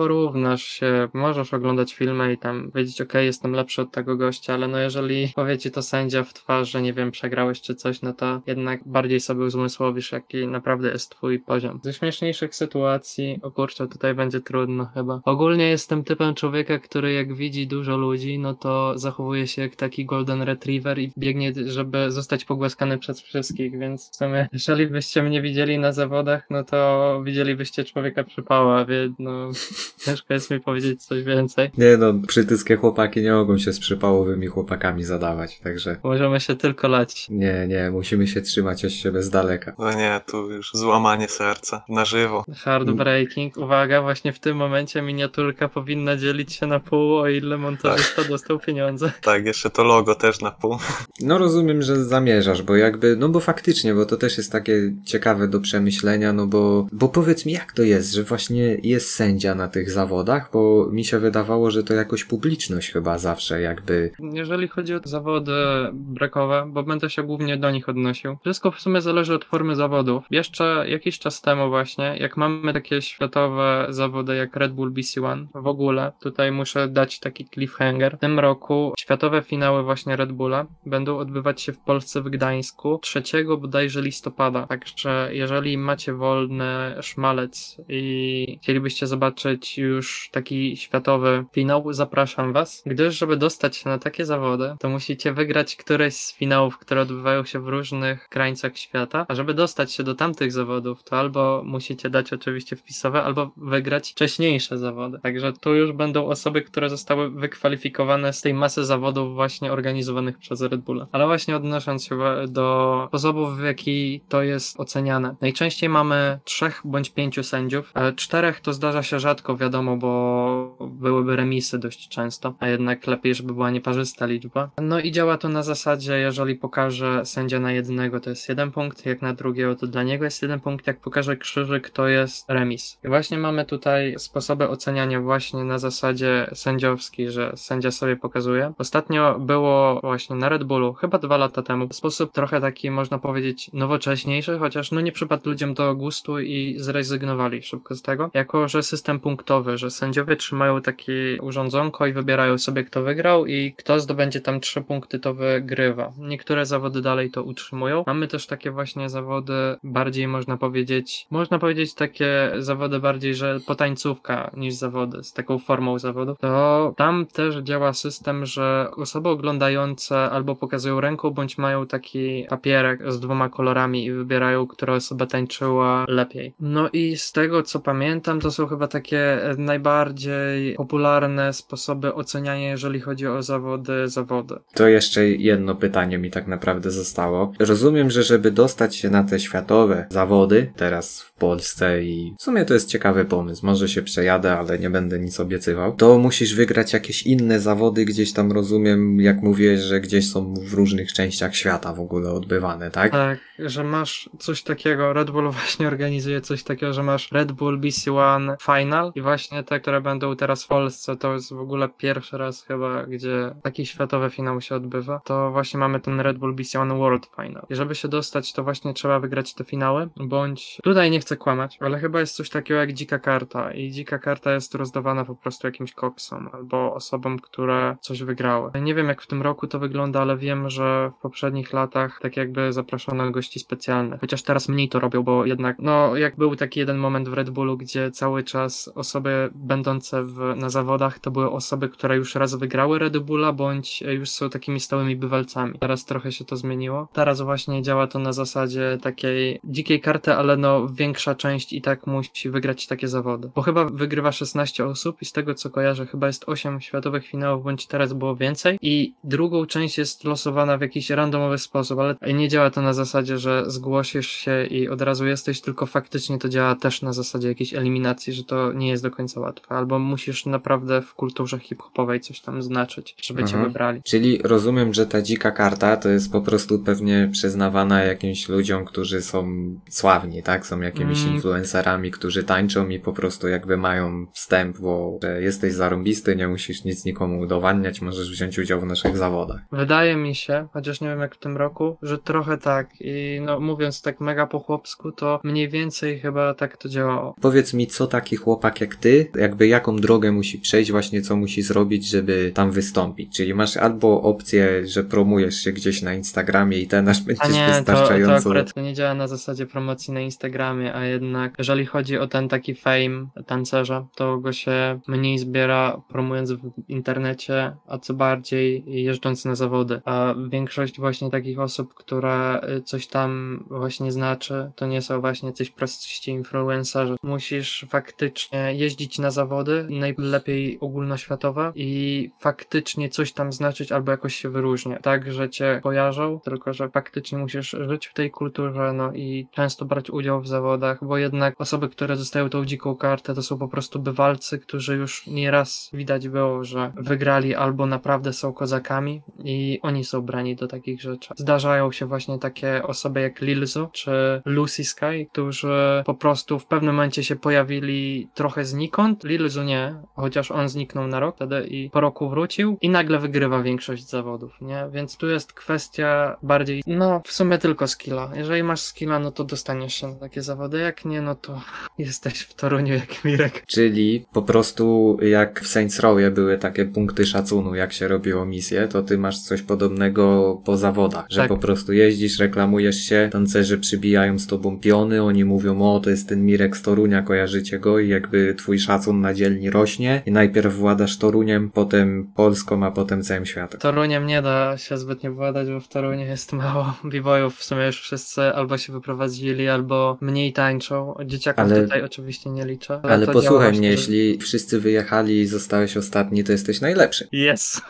[0.54, 1.10] porównasz się.
[1.14, 5.30] Możesz oglądać filmy i tam wiedzieć, okej, jestem lepszy od tego gościa, ale no jeżeli
[5.36, 8.82] powie ci to sędzia w twarz, że nie wiem, przegrałeś czy coś, no to jednak
[8.86, 11.80] bardziej sobie uzmysłowisz, jaki naprawdę jest twój poziom.
[11.84, 15.22] Ze śmieszniejszych sytuacji, o kurczę, tutaj będzie trudno chyba.
[15.26, 20.06] Ogólnie jestem typem człowieka, który jak widzi dużo ludzi, no to zachowuje się jak taki
[20.06, 25.42] golden retriever i biegnie, żeby zostać pogłaskany przez wszystkich, więc w sumie, jeżeli byście mnie
[25.42, 29.52] widzieli na zawodach, no to widzielibyście człowieka przypała, więc no
[30.06, 31.72] ciężko jest Możesz mi powiedzieć coś więcej?
[31.78, 36.88] Nie no, przytyskie chłopaki nie mogą się z przypałowymi chłopakami zadawać, także Możemy się tylko
[36.88, 37.28] lać.
[37.30, 39.76] nie, nie, musimy się trzymać od siebie z daleka.
[39.80, 41.84] No nie, tu już złamanie serca.
[41.90, 42.44] Na żywo.
[42.56, 43.58] Hard breaking.
[43.58, 48.60] Uwaga, właśnie w tym momencie miniaturka powinna dzielić się na pół, o ile montażysta dostał
[48.60, 49.12] pieniądze.
[49.22, 50.78] Tak, jeszcze to logo też na pół.
[51.22, 55.48] No rozumiem, że zamierzasz, bo jakby, no bo faktycznie, bo to też jest takie ciekawe
[55.48, 59.68] do przemyślenia, no bo, bo powiedz mi jak to jest, że właśnie jest sędzia na
[59.68, 60.23] tych zawodach,
[60.54, 65.54] bo mi się wydawało, że to jakoś publiczność chyba zawsze jakby, Jeżeli chodzi o zawody
[65.94, 70.24] brekowe, bo będę się głównie do nich odnosił, wszystko w sumie zależy od formy zawodów.
[70.32, 75.46] Jeszcze jakiś czas temu właśnie, jak mamy takie światowe zawody jak Red Bull BC One,
[75.56, 78.18] w ogóle, tutaj muszę dać taki cliffhanger.
[78.18, 83.00] W tym roku światowe finały właśnie Red Bulla będą odbywać się w Polsce w Gdańsku
[83.02, 83.24] 3
[83.58, 84.68] bodajże listopada.
[84.68, 92.84] Także jeżeli macie wolny szmalec i chcielibyście zobaczyć już taki światowy finał, zapraszam was.
[92.86, 97.46] Gdyż, żeby dostać się na takie zawody, to musicie wygrać któreś z finałów, które odbywają
[97.46, 99.26] się w różnych krańcach świata.
[99.28, 104.12] A żeby dostać się do tamtych zawodów, to albo musicie dać oczywiście wpisowe, albo wygrać
[104.12, 105.20] wcześniejsze zawody.
[105.24, 110.62] Także tu już będą osoby, które zostały wykwalifikowane z tej masy zawodów właśnie organizowanych przez
[110.62, 111.08] Red Bulla.
[111.12, 115.36] Ale właśnie odnosząc się do sposobów, w jaki to jest oceniane.
[115.42, 117.94] Najczęściej mamy trzech bądź pięciu sędziów.
[118.16, 123.54] Czterech to zdarza się rzadko, wiadomo, bo byłyby remisy dość często, a jednak lepiej, żeby
[123.54, 124.70] była nieparzysta liczba.
[124.82, 129.06] No i działa to na zasadzie, jeżeli pokaże sędzia na jednego, to jest jeden punkt,
[129.06, 133.00] jak na drugiego, to dla niego jest jeden punkt, jak pokaże krzyżyk, to jest remis.
[133.04, 138.74] I właśnie mamy tutaj sposoby oceniania właśnie na zasadzie sędziowskiej, że sędzia sobie pokazuje.
[138.78, 143.72] Ostatnio było właśnie na Red Bullu, chyba dwa lata temu, sposób trochę taki, można powiedzieć,
[143.74, 148.84] nowocześniejszy, chociaż no nie przypadł ludziom do gustu i zrezygnowali szybko z tego, jako że
[148.84, 154.42] system punktowy, że sędziowie trzymają takie urządzonko i wybierają sobie kto wygrał i kto zdobędzie
[154.42, 156.12] tam trzy punkty to wygrywa.
[156.18, 158.04] Niektóre zawody dalej to utrzymują.
[158.08, 159.54] Mamy też takie właśnie zawody
[159.84, 166.00] bardziej można powiedzieć, można powiedzieć takie zawody bardziej, że potańcówka niż zawody, z taką formą
[166.00, 172.46] zawodu, to tam też działa system, że osoby oglądające albo pokazują ręką, bądź mają taki
[172.50, 176.54] papierek z dwoma kolorami i wybierają, która osoba tańczyła lepiej.
[176.60, 179.40] No i z tego co pamiętam, to są chyba takie
[179.84, 184.56] najbardziej popularne sposoby oceniania, jeżeli chodzi o zawody, zawody.
[184.74, 187.54] To jeszcze jedno pytanie mi tak naprawdę zostało.
[187.60, 192.66] Rozumiem, że żeby dostać się na te światowe zawody, teraz w Polsce i w sumie
[192.66, 196.94] to jest ciekawy pomysł, może się przejadę, ale nie będę nic obiecywał, to musisz wygrać
[196.94, 201.94] jakieś inne zawody, gdzieś tam rozumiem, jak mówię, że gdzieś są w różnych częściach świata
[201.94, 203.12] w ogóle odbywane, tak?
[203.12, 207.80] Tak, że masz coś takiego, Red Bull właśnie organizuje coś takiego, że masz Red Bull
[207.80, 211.90] BC One Final i właśnie te, które będą teraz w Polsce, to jest w ogóle
[211.90, 216.56] pierwszy raz chyba, gdzie taki światowy finał się odbywa, to właśnie mamy ten Red Bull
[216.56, 217.66] BC One World Final.
[217.70, 221.78] I żeby się dostać, to właśnie trzeba wygrać te finały, bądź tutaj nie chcę kłamać,
[221.82, 225.68] ale chyba jest coś takiego jak dzika karta i dzika karta jest rozdawana po prostu
[225.68, 228.72] jakimś koksom albo osobom, które coś wygrały.
[228.82, 232.38] Nie wiem jak w tym roku to wygląda, ale wiem, że w poprzednich latach tak
[232.38, 234.22] jakby zaproszono gości specjalnych.
[234.22, 237.50] Chociaż teraz mniej to robią, bo jednak, no jak był taki jeden moment w Red
[237.50, 242.56] Bullu, gdzie cały czas osoby będące w, na zawodach to były osoby, które już raz
[242.56, 245.80] wygrały Red Bulla, bądź już są takimi stałymi bywalcami.
[245.80, 247.08] Teraz trochę się to zmieniło.
[247.14, 252.08] Teraz właśnie działa to na zasadzie takiej dzikiej karty, ale no większa część i tak
[252.08, 253.52] musi wygrać takie zawody.
[253.56, 257.64] Bo chyba wygrywa 16 osób i z tego co kojarzę, chyba jest 8 światowych finałów,
[257.64, 258.78] bądź teraz było więcej.
[258.82, 263.38] I drugą część jest losowana w jakiś randomowy sposób, ale nie działa to na zasadzie,
[263.38, 267.74] że zgłosisz się i od razu jesteś, tylko faktycznie to działa też na zasadzie jakiejś
[267.74, 269.53] eliminacji, że to nie jest do końca łatwe.
[269.70, 273.64] Albo musisz naprawdę w kulturze hip-hopowej coś tam znaczyć, żeby cię Mhm.
[273.66, 274.02] wybrali.
[274.04, 279.22] Czyli rozumiem, że ta dzika karta to jest po prostu pewnie przyznawana jakimś ludziom, którzy
[279.22, 279.48] są
[279.90, 280.66] sławni, tak?
[280.66, 281.36] Są jakimiś Mm.
[281.36, 286.84] influencerami, którzy tańczą i po prostu jakby mają wstęp, bo że jesteś zarąbisty, nie musisz
[286.84, 289.62] nic nikomu udowadniać, możesz wziąć udział w naszych zawodach.
[289.72, 292.90] Wydaje mi się, chociaż nie wiem jak w tym roku, że trochę tak.
[293.00, 297.36] I no mówiąc tak mega po chłopsku, to mniej więcej chyba tak to działało.
[297.42, 301.62] Powiedz mi, co taki chłopak jak ty, jakby jaką drogę musi przejść, właśnie co musi
[301.62, 303.36] zrobić, żeby tam wystąpić.
[303.36, 307.68] Czyli masz albo opcję, że promujesz się gdzieś na Instagramie i ten aż będziesz nie,
[307.68, 308.50] to, to wystarczająco...
[308.50, 312.50] akurat to nie działa na zasadzie promocji na Instagramie, a jednak jeżeli chodzi o ten
[312.50, 319.46] taki fame tancerza, to go się mniej zbiera promując w internecie, a co bardziej jeżdżąc
[319.46, 320.02] na zawody.
[320.06, 325.54] A większość właśnie takich osób, które y, coś tam właśnie znaczy, to nie są właśnie
[325.54, 327.16] coś prości influencerzy.
[327.24, 334.50] Musisz faktycznie jeździć na zawody, najlepiej ogólnoświatowe i faktycznie coś tam znaczyć albo jakoś się
[334.50, 335.00] wyróżnia.
[335.00, 339.86] Tak, że cię kojarzą, tylko że faktycznie musisz żyć w tej kulturze, no i często
[339.86, 343.68] brać udział w zawodach, bo jednak osoby, które dostają tą dziką kartę, to są po
[343.68, 350.04] prostu bywalcy, którzy już nieraz widać było, że wygrali albo naprawdę są kozakami i oni
[350.04, 351.34] są brani do takich rzeczy.
[351.38, 356.96] Zdarzają się właśnie takie osoby jak Lilzu czy Lucy Sky, którzy po prostu w pewnym
[356.96, 359.13] momencie się pojawili trochę znikąd.
[359.24, 363.64] Lilzu nie, chociaż on zniknął na rok wtedy i po roku wrócił i nagle wygrywa
[363.64, 364.86] większość zawodów, nie?
[364.94, 368.32] Więc tu jest kwestia bardziej, no w sumie tylko skilla.
[368.36, 371.62] Jeżeli masz skilla, no to dostaniesz się na takie zawody, jak nie, no to
[371.98, 373.64] jesteś w Toruniu jak Mirek.
[373.68, 378.88] Czyli po prostu jak w Saints Row'ie były takie punkty szacunu, jak się robiło misje,
[378.88, 381.50] to ty masz coś podobnego po zawodach, że Tak.
[381.50, 386.30] po prostu jeździsz, reklamujesz się, tancerze przybijają z tobą piony, oni mówią, o to jest
[386.30, 390.76] ten Mirek z Torunia, kojarzycie go i jakby twój szacun na dzielni rośnie i najpierw
[390.76, 393.80] władasz Toruniem, potem Polską, a potem całym światem.
[393.80, 397.58] Toruniem nie da się zbytnio władać, bo w Toruniu jest mało b-boyów.
[397.58, 401.16] W sumie już wszyscy albo się wyprowadzili, albo mniej tańczą.
[401.26, 403.00] Dzieciaków Ale- tutaj oczywiście nie liczę.
[403.04, 407.28] Ale działa posłuchaj mnie, jeśli wszyscy wyjechali i zostałeś ostatni, to jesteś najlepszy.
[407.32, 407.82] Jest.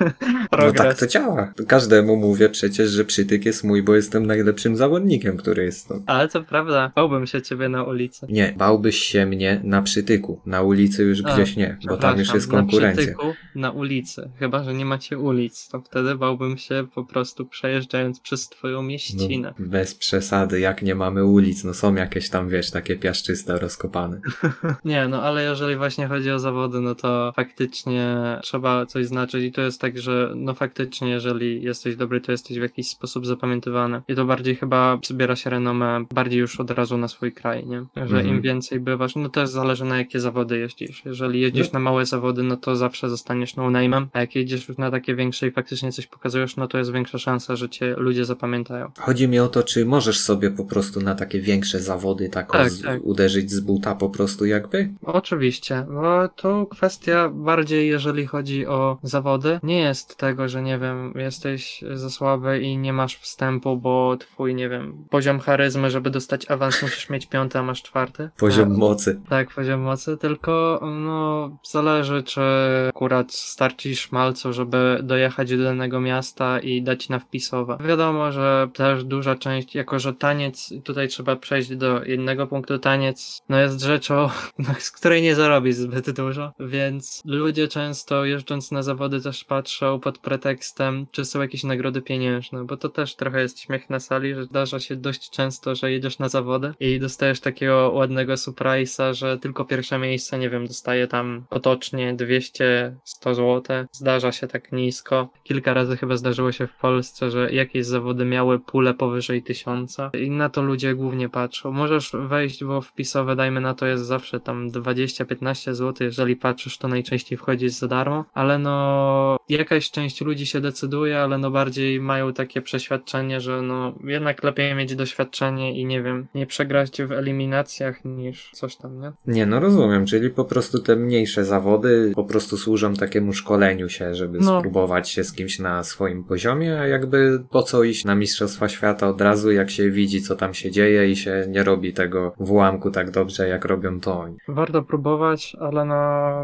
[0.60, 1.54] No tak to działa.
[1.68, 6.04] Każdemu mówię przecież, że przytyk jest mój, bo jestem najlepszym zawodnikiem, który jest stąd.
[6.06, 6.92] Ale to prawda.
[6.96, 8.26] Bałbym się ciebie na ulicy.
[8.30, 10.42] Nie, bałbyś się mnie na przytyku.
[10.46, 13.06] Na ulicy już A, gdzieś nie, bo tam już jest konkurencja.
[13.06, 14.30] Na przytyku, na ulicy.
[14.40, 19.54] Chyba, że nie macie ulic, to wtedy bałbym się po prostu przejeżdżając przez twoją mieścinę.
[19.60, 24.22] No, bez przesady, jak nie mamy ulic, no są jakieś tam, wiesz, takie piaszczyste rozkopane.
[24.86, 29.52] Nie, no ale jeżeli właśnie chodzi o zawody, no to faktycznie trzeba coś znaczyć i
[29.52, 34.02] to jest tak, że no faktycznie jeżeli jesteś dobry, to jesteś w jakiś sposób zapamiętywany.
[34.08, 37.86] I to bardziej chyba zbiera się renomę bardziej już od razu na swój kraj, nie?
[37.96, 38.28] Że Mhm.
[38.28, 40.93] im więcej bywasz, no też zależy na jakie zawody jeździsz.
[41.06, 41.74] Jeżeli jeździsz No.
[41.74, 45.48] na małe zawody, no to zawsze zostaniesz no-name'em, a jak jedziesz już na takie większe
[45.48, 48.92] i faktycznie coś pokazujesz, no to jest większa szansa, że cię ludzie zapamiętają.
[49.00, 52.70] Chodzi mi o to, czy możesz sobie po prostu na takie większe zawody tak, Tak,
[52.70, 53.02] z, tak.
[53.04, 54.90] uderzyć z buta po prostu jakby?
[55.04, 61.14] Oczywiście, bo to kwestia bardziej, jeżeli chodzi o zawody, nie jest tego, że nie wiem,
[61.16, 66.52] jesteś za słaby i nie masz wstępu, bo twój, nie wiem, poziom charyzmy, żeby dostać
[66.52, 68.30] awans, musisz mieć piąty, a masz czwarty.
[68.38, 68.78] Poziom Tak.
[68.78, 69.22] mocy.
[69.30, 72.42] Tak, poziom mocy, tylko no zależy, czy
[72.90, 77.78] akurat starczy szmalcu, żeby dojechać do danego miasta i dać na wpisowe.
[77.86, 83.42] Wiadomo, że też duża część, jako że taniec, tutaj trzeba przejść do jednego punktu, taniec
[83.50, 84.30] no jest rzeczą,
[84.60, 90.00] no, z której nie zarobisz zbyt dużo, więc ludzie często jeżdżąc na zawody też patrzą
[90.00, 94.36] pod pretekstem, czy są jakieś nagrody pieniężne, bo to też trochę jest śmiech na sali,
[94.36, 99.38] że zdarza się dość często, że jedziesz na zawody i dostajesz takiego ładnego surprise'a, że
[99.38, 103.86] tylko pierwsze miejsce, nie wiem, dostaje tam potocznie 200, 100 zł.
[103.92, 105.30] Zdarza się tak nisko.
[105.44, 110.30] Kilka razy chyba zdarzyło się w Polsce, że jakieś zawody miały pulę powyżej 1000 i
[110.30, 111.72] na to ludzie głównie patrzą.
[111.72, 115.94] Możesz wejść, bo wpisowe, dajmy na to, jest zawsze tam 20-15 zł.
[116.08, 121.38] Jeżeli patrzysz, to najczęściej wchodzisz za darmo, ale no jakaś część ludzi się decyduje, ale
[121.38, 126.46] no bardziej mają takie przeświadczenie, że no jednak lepiej mieć doświadczenie i nie wiem, nie
[126.46, 129.12] przegrać w eliminacjach niż coś tam, nie?
[129.28, 134.16] Nie, no rozumiem, czyli po prostu te mniejsze zawody po prostu służą takiemu szkoleniu się,
[134.16, 134.60] żeby No.
[134.60, 139.08] spróbować się z kimś na swoim poziomie, a jakby po co iść na Mistrzostwa Świata
[139.08, 142.52] od razu, jak się widzi, co tam się dzieje i się nie robi tego w
[142.52, 144.38] ułamku tak dobrze, jak robią to oni.
[144.48, 145.94] Warto próbować, ale no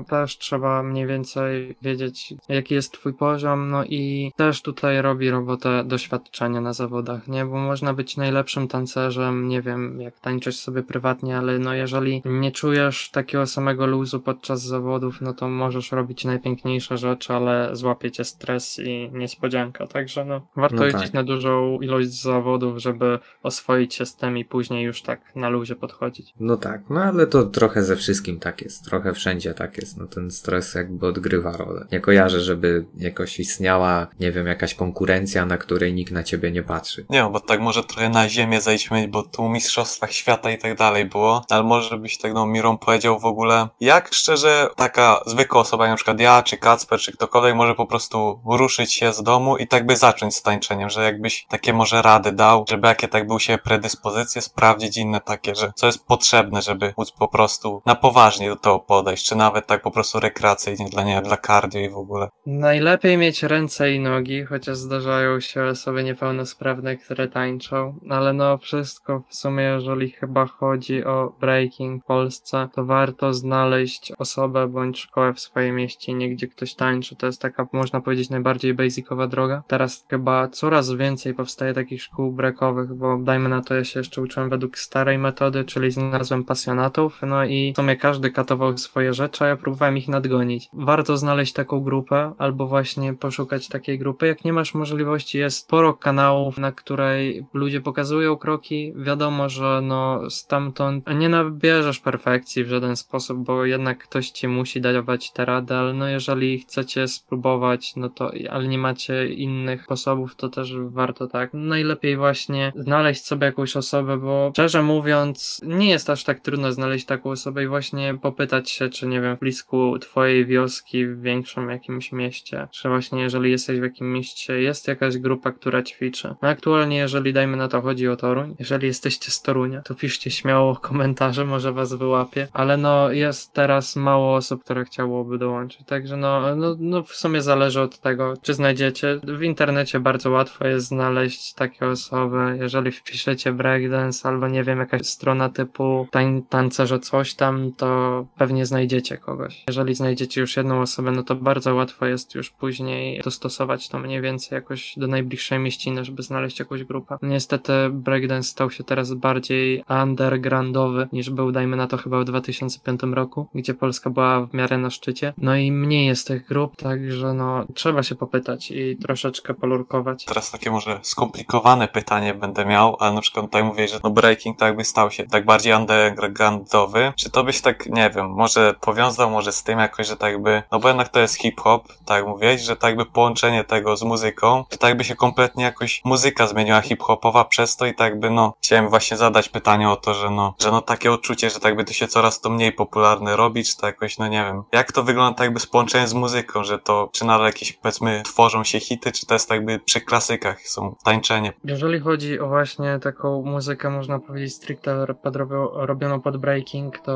[0.10, 5.84] też trzeba mniej więcej wiedzieć, jaki jest twój poziom, no i też tutaj robi robotę
[5.84, 7.46] doświadczenie na zawodach, nie?
[7.46, 12.52] Bo można być najlepszym tancerzem, nie wiem, jak tańczysz sobie prywatnie, ale no jeżeli nie
[12.52, 18.24] czujesz takiego samego luzu podczas zawodów, no to możesz robić najpiękniejsze rzeczy, ale złapie cię
[18.24, 21.14] stres i niespodzianka, także no warto No jeździć tak.
[21.14, 25.76] na dużą ilość zawodów, żeby oswoić się z tym i później już tak na luzie
[25.76, 26.34] podchodzić.
[26.40, 30.08] No tak, no ale to trochę ze wszystkim tak jest, trochę wszędzie tak jest, no
[30.08, 31.88] ten stres jakby odgrywa rolę.
[31.92, 36.64] Nie kojarzę, żeby jakoś istniała, nie wiem, jakaś konkurencja, na której nikt na ciebie nie
[36.64, 37.06] patrzy.
[37.10, 41.06] Nie, bo tak może trochę na ziemię zejdźmy, bo tu mistrzostwach świata i tak dalej
[41.06, 45.88] było, ale może byś tak no Miron powiedział w ogóle, jak szczerze taka zwykła osoba,
[45.88, 49.68] na przykład ja, czy Kacper, czy ktokolwiek może po prostu ruszyć się z domu i
[49.68, 53.40] tak by zacząć z tańczeniem, że jakbyś takie może rady dał, żeby jakie tak był
[53.40, 58.50] się predyspozycje, sprawdzić inne takie, że co jest potrzebne, żeby móc po prostu na poważnie
[58.50, 61.98] do tego podejść, czy nawet tak po prostu rekreacyjnie dla nie, dla cardio i w
[61.98, 62.28] ogóle.
[62.46, 69.24] Najlepiej mieć ręce i nogi, chociaż zdarzają się osoby niepełnosprawne, które tańczą, ale no wszystko
[69.30, 75.00] w sumie, jeżeli chyba chodzi o breaking w Polsce, to warto znaleźć znaleźć osobę bądź
[75.00, 77.16] szkołę w swojej mieście, nie gdzie ktoś tańczy.
[77.16, 79.64] To jest taka, można powiedzieć, najbardziej basicowa droga.
[79.68, 84.22] Teraz chyba coraz więcej powstaje takich szkół breakowych, bo dajmy na to, ja się jeszcze
[84.22, 89.44] uczyłem według starej metody, czyli znalazłem pasjonatów, no i w sumie każdy katował swoje rzeczy,
[89.44, 90.70] a ja próbowałem ich nadgonić.
[90.74, 94.28] Warto znaleźć taką grupę, albo właśnie poszukać takiej grupy.
[94.28, 98.94] Jak nie masz możliwości, jest sporo kanałów, na której ludzie pokazują kroki.
[98.96, 104.82] Wiadomo, że no stamtąd nie nabierzesz perfekcji w żaden sposób, bo jednak ktoś ci musi
[104.82, 110.36] dawać te rady, ale no jeżeli chcecie spróbować, no to, ale nie macie innych sposobów,
[110.36, 111.50] to też warto tak.
[111.54, 117.06] Najlepiej właśnie znaleźć sobie jakąś osobę, bo szczerze mówiąc, nie jest aż tak trudno znaleźć
[117.06, 121.70] taką osobę i właśnie popytać się, czy nie wiem, w blisku twojej wioski, w większym
[121.70, 126.36] jakimś mieście, czy właśnie jeżeli jesteś w jakimś mieście, jest jakaś grupa, która ćwiczy.
[126.42, 130.32] No aktualnie, jeżeli dajmy na to chodzi o Toruń, jeżeli jesteście z Torunia, to piszcie
[130.32, 136.18] śmiało komentarze, może was wyłapie, ale no jest teraz mało osób, które chciałoby dołączyć, także
[136.18, 139.20] no, no, no w sumie zależy od tego, czy znajdziecie.
[139.24, 145.06] W internecie bardzo łatwo jest znaleźć takie osoby, jeżeli wpiszecie breakdance albo nie wiem, jakaś
[145.06, 149.64] strona typu tań, tancerze coś tam, to pewnie znajdziecie kogoś.
[149.68, 154.22] Jeżeli znajdziecie już jedną osobę, no to bardzo łatwo jest już później dostosować to mniej
[154.22, 157.18] więcej jakoś do najbliższej mieściny, żeby znaleźć jakąś grupę.
[157.22, 163.02] Niestety breakdance stał się teraz bardziej undergroundowy niż był, dajmy na to chyba w 2005
[163.14, 165.34] roku, gdzie Polska była w miarę na szczycie.
[165.38, 170.26] No i mniej jest tych grup, także no trzeba się popytać i troszeczkę polurkować.
[170.26, 174.60] Teraz takie może skomplikowane pytanie będę miał, ale na przykład tutaj mówię, że no breaking
[174.60, 177.14] tak jakby stał się tak bardziej undergroundowy.
[177.16, 180.64] Czy to byś tak, nie wiem, może powiązał może z tym jakoś, że tak jakby,
[180.72, 184.64] no bo jednak to jest hip-hop, tak mówiłeś, że tak jakby połączenie tego z muzyką,
[184.72, 188.54] że tak jakby się kompletnie jakoś muzyka zmieniła hip-hopowa przez to i tak jakby no,
[188.62, 191.84] chciałem właśnie zadać pytanie o to, że no, że no takie odczucie, że tak jakby
[191.84, 195.04] to się coraz to mniej popularne robi, czy to jakoś, no nie wiem, jak to
[195.04, 198.80] wygląda tak jakby z połączeniem z muzyką, że to, czy nadal jakieś powiedzmy tworzą się
[198.80, 201.54] hity, czy to jest tak jakby przy klasykach są tańczenie.
[201.64, 205.36] Jeżeli chodzi o właśnie taką muzykę, można powiedzieć stricte pod,
[205.74, 207.14] robioną pod breaking, to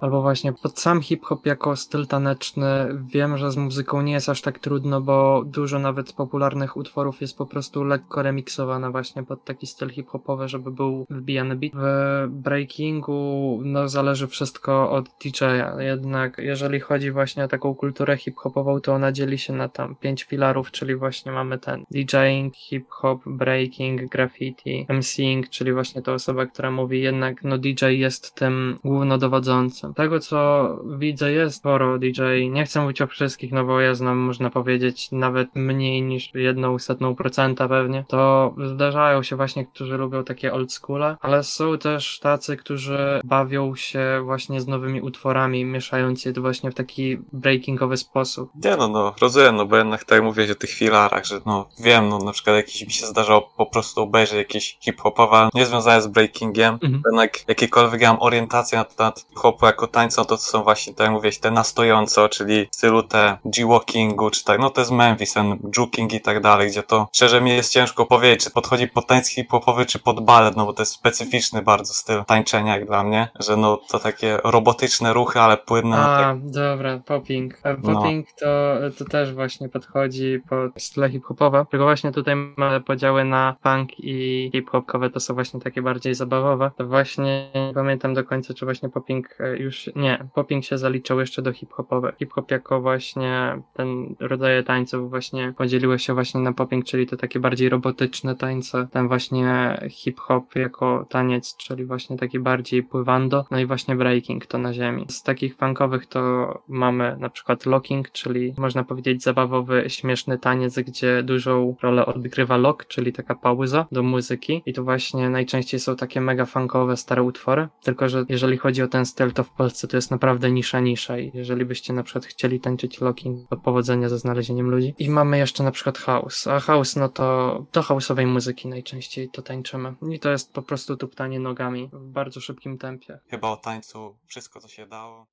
[0.00, 2.66] albo właśnie pod sam hip-hop jako styl taneczny,
[3.00, 7.38] wiem, że z muzyką nie jest aż tak trudno, bo dużo nawet popularnych utworów jest
[7.38, 11.72] po prostu lekko remiksowane właśnie pod taki styl hip-hopowy, żeby był wbijany beat.
[11.74, 18.80] W breakingu no zależy wszystko od DJ-a, jednak jeżeli chodzi właśnie o taką kulturę hip-hopową,
[18.80, 24.10] to ona dzieli się na tam pięć filarów, czyli właśnie mamy ten DJing, hip-hop, breaking,
[24.10, 29.94] graffiti, MCing, czyli właśnie ta osoba, która mówi jednak no DJ jest tym głównodowodzącym.
[29.94, 34.18] Tego co widzę jest sporo DJ, nie chcę mówić o wszystkich, no bo ja znam
[34.18, 40.24] można powiedzieć nawet mniej niż jedną setną procenta pewnie, to zdarzają się właśnie, którzy lubią
[40.24, 46.24] takie old schoole, ale są też tacy, którzy bawią się właśnie z nowymi utworami, mieszając
[46.24, 48.50] je właśnie w taki breakingowy sposób.
[48.64, 52.08] Nie no, no, rozumiem, no bo jednak tak mówię o tych filarach, że no wiem,
[52.08, 56.06] no na przykład jakiś mi się zdarzało po prostu obejrzeć jakieś hip-hopowe, nie związane z
[56.06, 57.02] breakingiem, mhm.
[57.06, 61.04] jednak jakiekolwiek ja mam orientację na temat hip-hopu jako tańca, no to, są właśnie, tak
[61.04, 64.90] jak mówię, te na stojąco, czyli w stylu te G-walkingu, czy tak, no to jest
[64.90, 68.88] Memphis, ten juking i tak dalej, gdzie to szczerze mi jest ciężko powiedzieć, czy podchodzi
[68.88, 72.86] pod tańc hip-hopowy, czy pod balet, no bo to jest specyficzny bardzo styl tańczenia jak
[72.86, 75.96] dla mnie, że no to takie robotyczne ruchy, ale płynne.
[75.96, 76.50] A, tak...
[76.50, 77.54] dobra, popping.
[77.62, 78.34] A popping no.
[78.40, 83.90] to, to też właśnie podchodzi pod style hip-hopowe, tylko właśnie tutaj mamy podziały na punk
[83.98, 86.70] i hip-hopowe, to są właśnie takie bardziej zabawowe.
[86.76, 91.20] To właśnie nie pamiętam do końca, czy właśnie popping e, już, nie, popping się zaliczał
[91.20, 92.12] jeszcze do hip-hopowe.
[92.18, 97.40] Hip-hop jako właśnie ten rodzaj tańców właśnie podzieliły się właśnie na popping, czyli to takie
[97.40, 103.66] bardziej robotyczne tańce, tam właśnie hip-hop jako taniec, czyli właśnie taki bardziej pływando, no i
[103.66, 105.06] właśnie breaking to na ziemi.
[105.08, 111.22] Z takich funkowych to mamy na przykład locking, czyli można powiedzieć zabawowy, śmieszny taniec, gdzie
[111.22, 116.20] dużą rolę odgrywa lock, czyli taka pauza do muzyki i to właśnie najczęściej są takie
[116.20, 119.96] mega funkowe stare utwory, tylko że jeżeli chodzi o ten styl, to w Polsce to
[119.96, 124.18] jest naprawdę nisza nisza i jeżeli byście na przykład chcieli tańczyć locking, to powodzenia ze
[124.18, 124.94] znalezieniem ludzi.
[124.98, 129.42] I mamy jeszcze na przykład house, a house no to do houseowej muzyki najczęściej to
[129.42, 133.18] tańczymy i to jest po prostu tuptanie nogami w bardzo szybkim tempie.
[133.30, 135.13] Chyba o tańcu wszystko, co się dało.
[135.14, 135.26] so